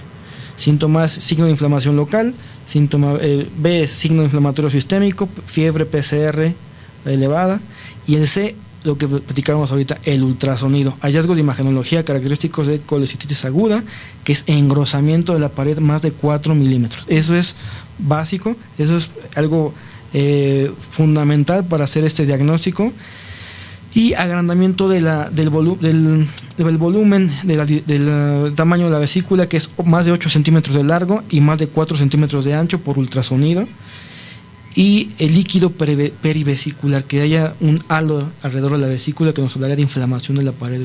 [0.57, 2.35] Síntomas, signo de inflamación local,
[2.67, 6.55] síntoma B es signo inflamatorio sistémico, fiebre PCR
[7.05, 7.61] elevada,
[8.07, 10.97] y el C lo que platicábamos ahorita, el ultrasonido.
[11.01, 13.83] Hallazgos de imagenología característicos de colecitis aguda,
[14.25, 17.05] que es engrosamiento de la pared más de 4 milímetros.
[17.09, 17.57] Eso es
[17.99, 19.73] básico, eso es algo
[20.13, 22.93] eh, fundamental para hacer este diagnóstico.
[23.95, 29.69] Y agrandamiento de la, del, del, del, volumen del tamaño de la vesícula, que es
[29.85, 33.69] más de 8 centímetros de largo y más de 4 centímetros de ancho por ultrasonido
[34.75, 39.77] y el líquido perivesicular, que haya un halo alrededor de la vesícula que nos hablaría
[39.77, 40.81] de inflamación de la pared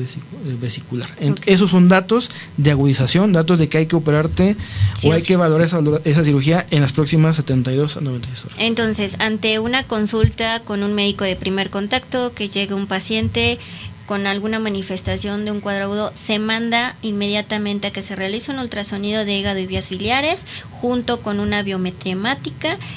[0.60, 1.08] vesicular.
[1.46, 4.56] Esos son datos de agudización, datos de que hay que operarte
[5.04, 8.58] o hay que valorar esa, esa, cirugía en las próximas 72 a 96 horas.
[8.60, 13.58] Entonces, ante una consulta con un médico de primer contacto, que llegue un paciente
[14.08, 19.26] con alguna manifestación de un cuadro se manda inmediatamente a que se realice un ultrasonido
[19.26, 21.98] de hígado y vías biliares junto con una biometría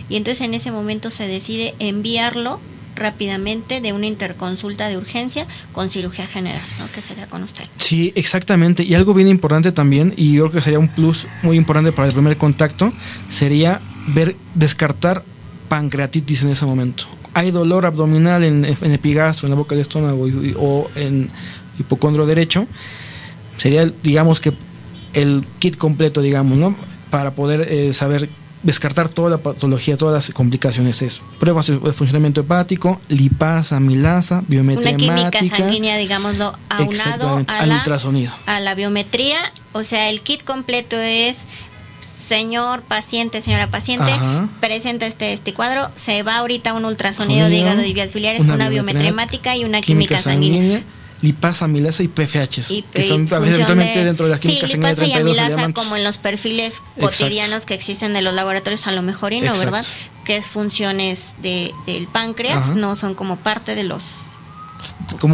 [0.08, 2.62] y entonces en ese momento se decide enviarlo
[2.96, 6.90] rápidamente de una interconsulta de urgencia con cirugía general, ¿no?
[6.92, 7.64] que sería con usted.
[7.76, 8.84] Sí, exactamente.
[8.84, 12.08] Y algo bien importante también, y yo creo que sería un plus muy importante para
[12.08, 12.94] el primer contacto,
[13.28, 15.26] sería ver, descartar
[15.68, 20.28] pancreatitis en ese momento hay dolor abdominal en, en epigastro, en la boca del estómago
[20.58, 21.30] o en
[21.80, 22.68] hipocondro derecho,
[23.58, 24.54] sería, digamos que
[25.14, 26.76] el kit completo, digamos, ¿no?
[27.10, 28.30] Para poder eh, saber
[28.64, 34.96] descartar toda la patología, todas las complicaciones es pruebas de funcionamiento hepático, lipasa, milasa, biometría
[34.96, 38.34] Una química sanguínea, digámoslo, aunado a al ultrasonido.
[38.46, 39.40] A la biometría,
[39.74, 41.48] o sea, el kit completo es
[42.02, 44.12] señor paciente, señora paciente,
[44.60, 48.70] presenta este, este cuadro, se va ahorita un ultrasonido de hígado y vías biliares, una,
[48.70, 49.14] biometría
[49.56, 50.84] y una química, sanguínea.
[51.22, 55.96] Lipasa, milasa y PFH, que son dentro de la química sí, lipasa y amilasa como
[55.96, 59.86] en los perfiles cotidianos que existen de los laboratorios a lo mejor y no, ¿verdad?
[60.26, 64.31] Que es funciones de, del páncreas, no son como parte de los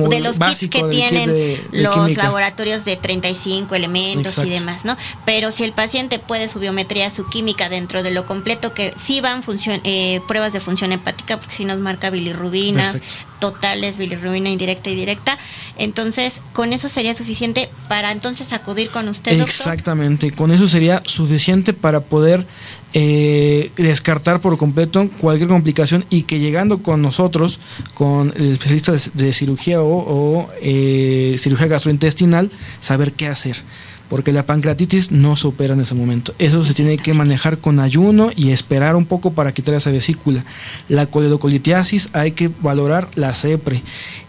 [0.09, 4.97] de los kits que tienen los laboratorios de 35 elementos y demás, ¿no?
[5.25, 9.21] Pero si el paciente puede su biometría, su química dentro de lo completo, que sí
[9.21, 12.99] van función, eh, pruebas de función hepática, porque si nos marca bilirrubinas,
[13.39, 15.37] totales, bilirrubina indirecta y directa,
[15.77, 19.31] entonces con eso sería suficiente para entonces acudir con usted.
[19.31, 19.49] Doctor?
[19.49, 22.45] Exactamente, con eso sería suficiente para poder
[22.99, 27.59] eh, descartar por completo cualquier complicación y que llegando con nosotros,
[27.93, 33.57] con el especialista de, cirugía o, eh, cirugía gastrointestinal, saber qué hacer.
[34.09, 36.33] Porque la pancreatitis no se opera en ese momento.
[36.39, 40.43] Eso se tiene que manejar con ayuno y esperar un poco para quitar esa vesícula.
[40.89, 43.83] La coledocolitiasis hay que valorar la CEPRE.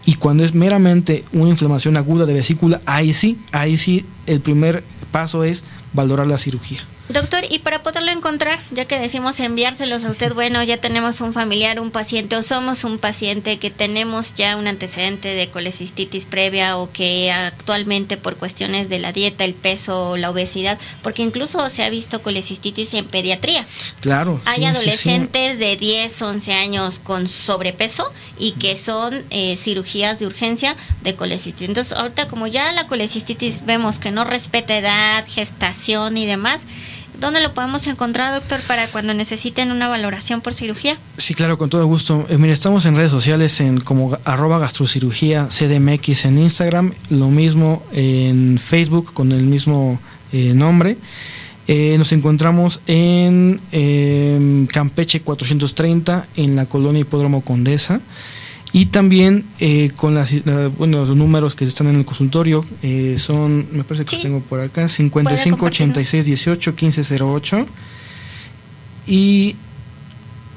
[0.05, 4.83] Y cuando es meramente una inflamación aguda de vesícula, ahí sí, ahí sí el primer
[5.11, 6.81] paso es valorar la cirugía.
[7.09, 11.33] Doctor, y para poderlo encontrar, ya que decimos enviárselos a usted, bueno, ya tenemos un
[11.33, 16.77] familiar, un paciente o somos un paciente que tenemos ya un antecedente de colecistitis previa
[16.77, 21.83] o que actualmente por cuestiones de la dieta, el peso, la obesidad, porque incluso se
[21.83, 23.65] ha visto colecistitis en pediatría.
[24.01, 24.39] Claro.
[24.45, 30.75] Hay adolescentes de 10, 11 años con sobrepeso y que son eh, cirugías de urgencia
[31.01, 31.69] de colecistitis.
[31.69, 36.61] Entonces, ahorita como ya la colecistitis vemos que no respeta edad, gestación y demás,
[37.19, 40.97] ¿Dónde lo podemos encontrar, doctor, para cuando necesiten una valoración por cirugía?
[41.17, 42.25] Sí, claro, con todo gusto.
[42.29, 47.83] Eh, mire, estamos en redes sociales en como arroba gastrocirugía CDMX en Instagram, lo mismo
[47.91, 49.99] en Facebook con el mismo
[50.31, 50.97] eh, nombre.
[51.67, 58.01] Eh, nos encontramos en em, Campeche 430, en la colonia Hipódromo Condesa.
[58.71, 60.31] Y también eh, con las,
[60.77, 64.41] bueno, los números que están en el consultorio eh, son, me parece que los tengo
[64.41, 67.65] por acá, 55 86 18 15 08
[69.07, 69.55] y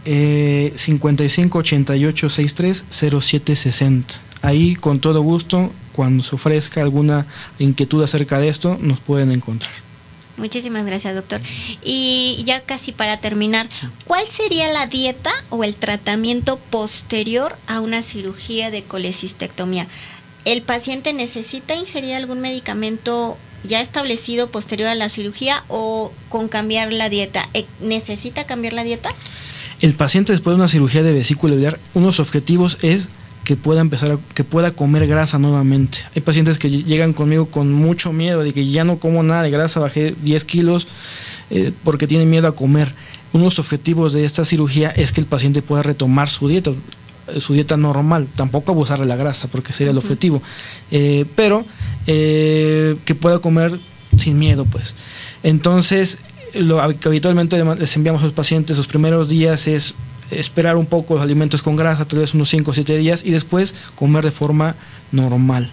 [0.04, 4.14] eh, 55 88 63 07 60.
[4.42, 7.26] Ahí con todo gusto, cuando se ofrezca alguna
[7.58, 9.72] inquietud acerca de esto, nos pueden encontrar.
[10.36, 11.40] Muchísimas gracias, doctor.
[11.84, 13.68] Y ya casi para terminar,
[14.06, 19.86] ¿cuál sería la dieta o el tratamiento posterior a una cirugía de colecistectomía?
[20.44, 26.92] ¿El paciente necesita ingerir algún medicamento ya establecido posterior a la cirugía o con cambiar
[26.92, 27.48] la dieta?
[27.54, 29.14] ¿E-, ¿Necesita cambiar la dieta?
[29.80, 33.08] El paciente después de una cirugía de vesícula biliar, unos objetivos es
[33.44, 35.98] que pueda empezar a, que pueda comer grasa nuevamente.
[36.14, 39.50] Hay pacientes que llegan conmigo con mucho miedo de que ya no como nada de
[39.50, 40.86] grasa, bajé 10 kilos
[41.50, 42.94] eh, porque tiene miedo a comer.
[43.32, 46.70] Uno de los objetivos de esta cirugía es que el paciente pueda retomar su dieta,
[46.70, 50.42] eh, su dieta normal, tampoco abusar de la grasa porque sería el objetivo,
[50.90, 51.64] eh, pero
[52.06, 53.78] que pueda comer
[54.18, 54.94] sin miedo pues.
[55.42, 56.18] Entonces,
[56.54, 59.94] lo que habitualmente les enviamos a los pacientes los primeros días es
[60.30, 63.30] esperar un poco los alimentos con grasa, tal vez unos 5 o 7 días, y
[63.30, 64.76] después comer de forma
[65.10, 65.70] normal.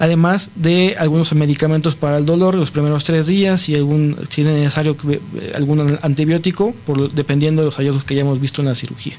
[0.00, 4.46] Además de algunos medicamentos para el dolor los primeros tres días y algún, si es
[4.46, 9.18] necesario eh, algún antibiótico, por, dependiendo de los hallazgos que hayamos visto en la cirugía.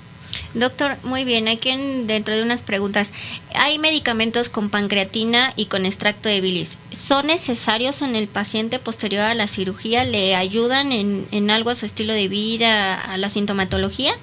[0.55, 1.71] Doctor, muy bien, aquí
[2.05, 3.13] dentro de unas preguntas,
[3.53, 6.79] hay medicamentos con pancreatina y con extracto de bilis.
[6.91, 10.03] ¿Son necesarios en el paciente posterior a la cirugía?
[10.03, 14.13] ¿Le ayudan en, en algo a su estilo de vida, a la sintomatología?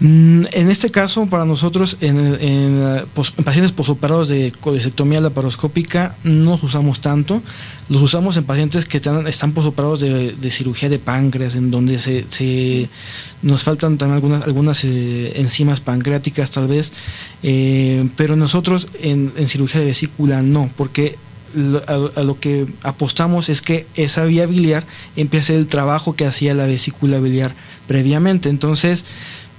[0.00, 3.06] Mm, en este caso, para nosotros, en, en,
[3.44, 7.42] pacientes posoperados de colecectomía laparoscópica, no los usamos tanto.
[7.90, 12.88] Los usamos en pacientes que están, posoperados de, cirugía de páncreas, en donde se,
[13.42, 16.92] nos faltan también algunas, algunas eh, enzimas pancreáticas, tal vez.
[17.42, 21.18] Eh, pero nosotros en, cirugía de vesícula no, porque
[21.88, 24.86] a, lo que apostamos es que esa vía biliar
[25.16, 27.54] empiece el trabajo que hacía la vesícula biliar
[27.86, 28.48] previamente.
[28.48, 29.04] Entonces,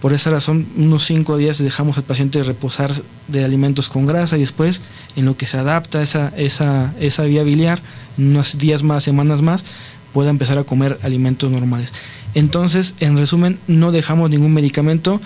[0.01, 2.91] por esa razón, unos cinco días dejamos al paciente reposar
[3.27, 4.81] de alimentos con grasa y después,
[5.15, 7.81] en lo que se adapta esa, esa, esa vía biliar,
[8.17, 9.63] unos días más, semanas más,
[10.11, 11.93] pueda empezar a comer alimentos normales.
[12.33, 15.21] Entonces, en resumen, no dejamos ningún medicamento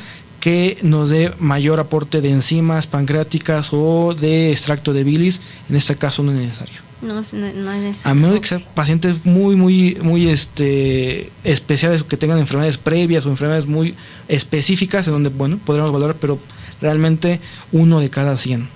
[0.46, 5.42] que nos dé mayor aporte de enzimas pancreáticas o de extracto de bilis,
[5.72, 6.82] en este caso no es necesario.
[7.02, 12.16] No, no, es A menos de que sean pacientes muy, muy, muy este, especiales que
[12.16, 13.96] tengan enfermedades previas o enfermedades muy
[14.28, 16.38] específicas en donde, bueno, podremos valorar, pero
[16.80, 17.42] realmente
[17.72, 18.70] uno de cada 100.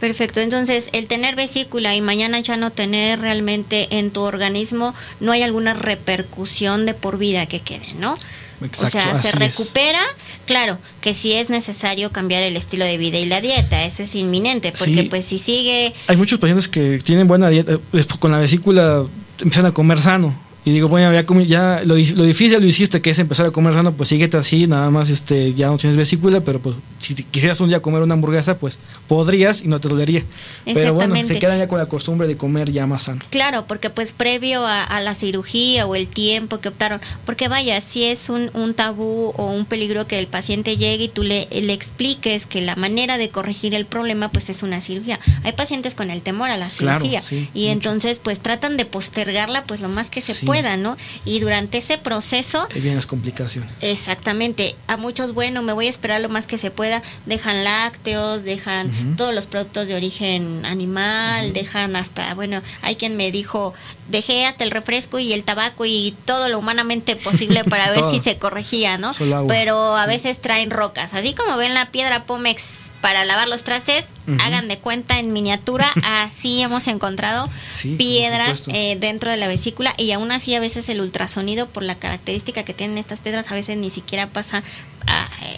[0.00, 5.30] Perfecto, entonces el tener vesícula y mañana ya no tener realmente en tu organismo, no
[5.30, 8.16] hay alguna repercusión de por vida que quede, ¿no?
[8.64, 10.00] O sea, se recupera,
[10.46, 14.14] claro, que sí es necesario cambiar el estilo de vida y la dieta, eso es
[14.14, 15.92] inminente, porque pues si sigue...
[16.06, 19.04] Hay muchos pacientes que tienen buena dieta, eh, con la vesícula
[19.40, 23.10] empiezan a comer sano, y digo, bueno, ya, ya lo, lo, difícil lo hiciste, que
[23.10, 26.40] es empezar a comer sano, pues síguete así, nada más este ya no tienes vesícula,
[26.40, 30.22] pero pues si quisieras un día comer una hamburguesa, pues podrías y no te dolería.
[30.64, 33.20] Pero bueno, se quedan ya con la costumbre de comer ya más sano.
[33.30, 38.04] Claro, porque pues previo a, la cirugía o el tiempo que optaron, porque vaya, si
[38.04, 41.72] es un, un, tabú o un peligro que el paciente llegue y tú le, le
[41.72, 45.18] expliques que la manera de corregir el problema pues es una cirugía.
[45.42, 47.20] Hay pacientes con el temor a la cirugía
[47.52, 50.96] y entonces pues tratan de postergarla pues lo más que se puede ¿no?
[51.24, 52.66] Y durante ese proceso...
[52.74, 53.70] Ahí vienen las complicaciones.
[53.80, 54.76] Exactamente.
[54.86, 57.02] A muchos, bueno, me voy a esperar lo más que se pueda.
[57.26, 63.30] Dejan lácteos, dejan todos los productos de origen animal, dejan hasta, bueno, hay quien me
[63.30, 63.72] dijo,
[64.08, 68.20] dejé hasta el refresco y el tabaco y todo lo humanamente posible para ver si
[68.20, 69.12] se corregía, ¿no?
[69.48, 71.14] Pero a veces traen rocas.
[71.14, 75.92] Así como ven la piedra Pomex para lavar los trastes, hagan de cuenta en miniatura,
[76.04, 77.50] así hemos encontrado
[77.98, 81.96] piedras eh, dentro de la vesícula y aún así a veces el ultrasonido por la
[81.96, 84.62] característica que tienen estas piedras a veces ni siquiera pasa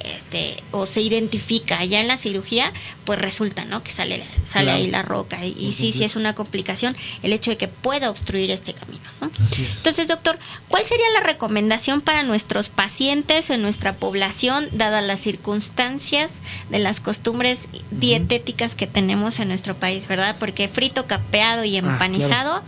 [0.04, 2.72] este, o se identifica ya en la cirugía,
[3.04, 3.82] pues resulta, ¿no?
[3.82, 5.44] Que sale, sale ahí la roca.
[5.44, 10.08] Y, sí, sí es una complicación el hecho de que pueda obstruir este camino, Entonces,
[10.08, 10.38] doctor,
[10.68, 16.40] ¿cuál sería la recomendación para nuestros pacientes en nuestra población, dadas las circunstancias
[16.70, 20.36] de las costumbres dietéticas que tenemos en nuestro país, verdad?
[20.38, 22.62] Porque frito, capeado y ah, empanizado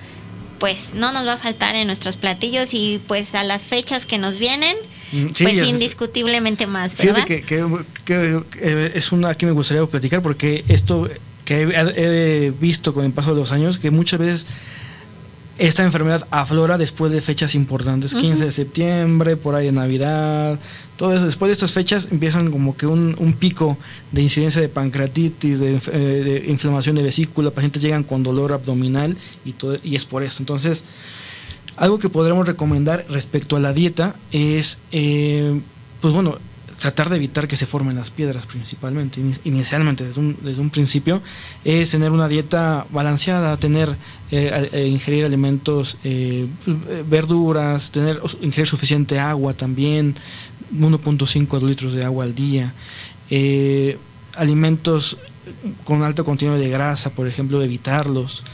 [0.59, 4.17] pues no nos va a faltar en nuestros platillos y pues a las fechas que
[4.19, 4.75] nos vienen,
[5.13, 7.27] mm, pues indiscutiblemente más, ¿verdad?
[7.27, 11.09] Fíjate que, eh, es una que me gustaría platicar porque esto
[11.45, 14.47] que he, visto con el paso de los años, que muchas veces
[15.59, 20.61] esta enfermedad aflora después de fechas importantes, 15 de septiembre, por ahí de Navidad,
[20.97, 21.25] todo eso.
[21.25, 23.79] Después de estas fechas empiezan como que un, pico
[24.13, 29.53] de incidencia de pancreatitis, eh, de, inflamación de vesícula, pacientes llegan con dolor abdominal y,
[29.53, 30.43] todo, y es por eso.
[30.43, 30.85] Entonces,
[31.77, 35.61] algo que podremos recomendar respecto a la dieta es, eh,
[36.01, 36.39] pues bueno,
[36.79, 41.23] tratar de evitar que se formen las piedras principalmente, inicialmente desde un, desde un principio,
[41.65, 43.97] es tener una dieta balanceada, tener,
[44.31, 45.97] eh, eh, ingerir alimentos,
[47.09, 50.15] verduras, tener, ingerir suficiente agua también,
[50.75, 52.75] 1.5 litros de agua al día,
[54.37, 55.17] alimentos
[55.85, 58.45] con alto contenido de grasa, por ejemplo, evitarlos.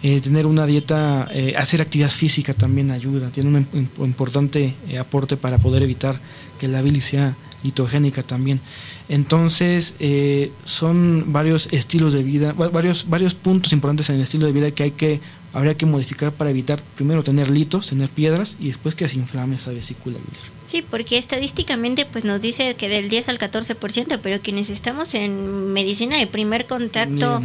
[0.00, 6.20] Tener una dieta, hacer actividad física también ayuda, tiene un importante aporte para poder evitar
[6.58, 8.60] que la bilis sea litogénica también.
[9.08, 14.52] Entonces, eh, son varios estilos de vida, varios, varios puntos importantes en el estilo de
[14.52, 15.20] vida que hay que,
[15.52, 19.56] habría que modificar para evitar primero tener litos, tener piedras y después que se inflame
[19.56, 20.44] esa vesícula biliar.
[20.66, 25.72] Sí, porque estadísticamente pues nos dice que del 10 al 14%, pero quienes estamos en
[25.72, 27.42] medicina de primer contacto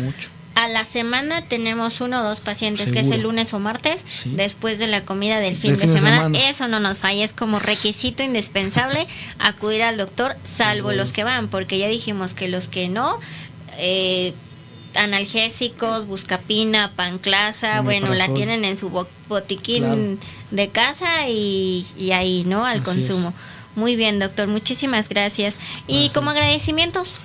[0.55, 4.79] a la semana tenemos uno o dos pacientes, que es el lunes o martes, después
[4.79, 6.37] de la comida del fin, de, semana.
[6.37, 9.07] Eso no nos falla, es como requisito indispensable
[9.39, 13.19] acudir al doctor, salvo los que van, porque ya dijimos que los que no,
[13.77, 14.33] eh,
[14.95, 18.89] analgésicos, buscapina, panclasa, bueno, la tienen en su
[19.27, 20.19] botiquín
[20.51, 22.65] de casa y, ahí, ¿no?
[22.65, 23.33] Al consumo.
[23.75, 25.55] Muy bien, doctor, muchísimas gracias.
[25.87, 27.19] Y como agradecimientos,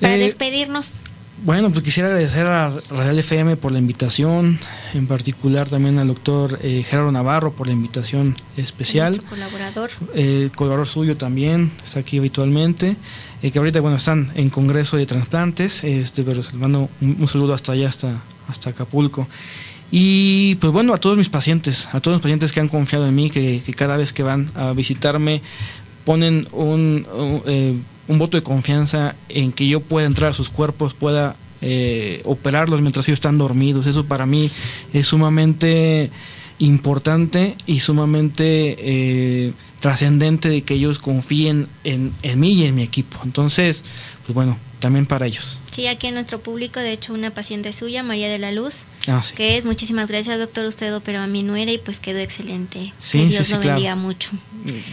[0.00, 0.96] para eh, despedirnos.
[1.42, 4.58] Bueno, pues quisiera agradecer a Radial FM por la invitación,
[4.94, 9.20] en particular también al doctor eh, Gerardo Navarro por la invitación especial.
[9.22, 9.90] colaborador.
[10.14, 12.96] Eh, colaborador suyo también, está aquí habitualmente,
[13.42, 17.52] eh, que ahorita bueno están en Congreso de Transplantes, este, pero les mando un, saludo
[17.52, 19.28] hasta allá, hasta, hasta Acapulco.
[19.90, 23.14] Y pues bueno, a todos mis pacientes, a todos los pacientes que han confiado en
[23.14, 25.42] mí, que, cada vez que van a visitarme
[26.04, 27.06] ponen un
[27.46, 27.76] eh,
[28.08, 32.80] un voto de confianza en que yo pueda entrar a sus cuerpos, pueda eh, operarlos
[32.80, 33.86] mientras ellos están dormidos.
[33.86, 34.50] Eso para mí
[34.92, 36.10] es sumamente
[36.58, 42.82] importante y sumamente eh, trascendente de que ellos confíen en, en mí y en mi
[42.82, 43.18] equipo.
[43.24, 43.84] Entonces,
[44.24, 45.58] pues bueno, también para ellos.
[45.70, 49.22] Sí, aquí en nuestro público, de hecho, una paciente suya, María de la Luz, ah,
[49.34, 52.92] que es, muchísimas gracias, doctor, usted operó a mi nuera y pues quedó excelente.
[52.98, 54.30] Sí, Dios lo bendiga mucho.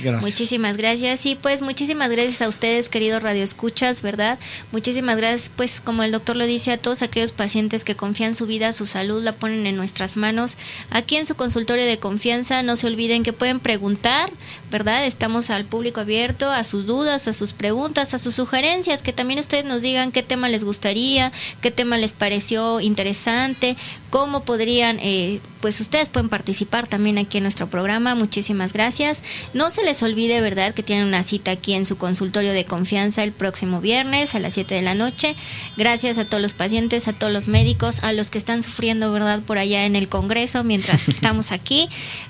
[0.03, 0.21] Gracias.
[0.21, 4.37] Muchísimas gracias y pues muchísimas gracias a ustedes, queridos radioescuchas, ¿verdad?
[4.71, 8.47] Muchísimas gracias, pues como el doctor lo dice, a todos aquellos pacientes que confían su
[8.47, 10.57] vida, su salud, la ponen en nuestras manos.
[10.89, 14.31] Aquí en su consultorio de confianza, no se olviden que pueden preguntar,
[14.71, 15.05] ¿verdad?
[15.05, 19.20] Estamos al público abierto, a sus dudas, a sus preguntas, a sus sugerencias, que también
[19.39, 23.77] ustedes nos digan qué tema les gustaría, qué tema les pareció interesante,
[24.09, 28.15] cómo podrían, eh, pues ustedes pueden participar también aquí en nuestro programa.
[28.15, 29.23] Muchísimas gracias.
[29.53, 33.23] No se les olvide, ¿verdad?, que tienen una cita aquí en su consultorio de confianza
[33.23, 35.35] el próximo viernes a las 7 de la noche.
[35.77, 39.41] Gracias a todos los pacientes, a todos los médicos, a los que están sufriendo, ¿verdad?,
[39.41, 41.87] por allá en el Congreso mientras estamos aquí.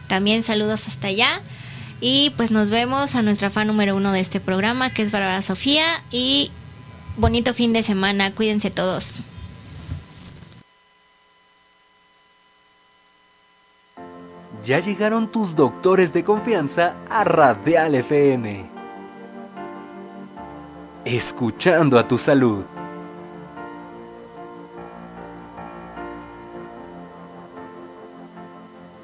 [0.08, 1.42] También saludos hasta allá.
[2.02, 5.44] Y pues nos vemos a nuestra fan número uno de este programa, que es Bárbara
[5.44, 5.86] Sofía.
[6.10, 6.52] Y
[7.18, 8.34] bonito fin de semana.
[8.34, 9.18] Cuídense todos.
[14.66, 18.64] Ya llegaron tus doctores de confianza a Radial FM.
[21.03, 22.64] Escuchando a tu salud.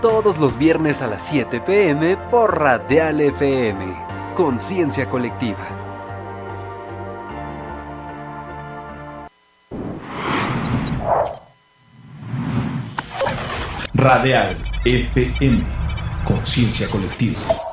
[0.00, 3.94] todos los viernes a las 7 pm por Radial FM.
[4.34, 5.66] Conciencia colectiva.
[13.94, 15.62] Radial FM.
[16.24, 17.69] Conciencia colectiva.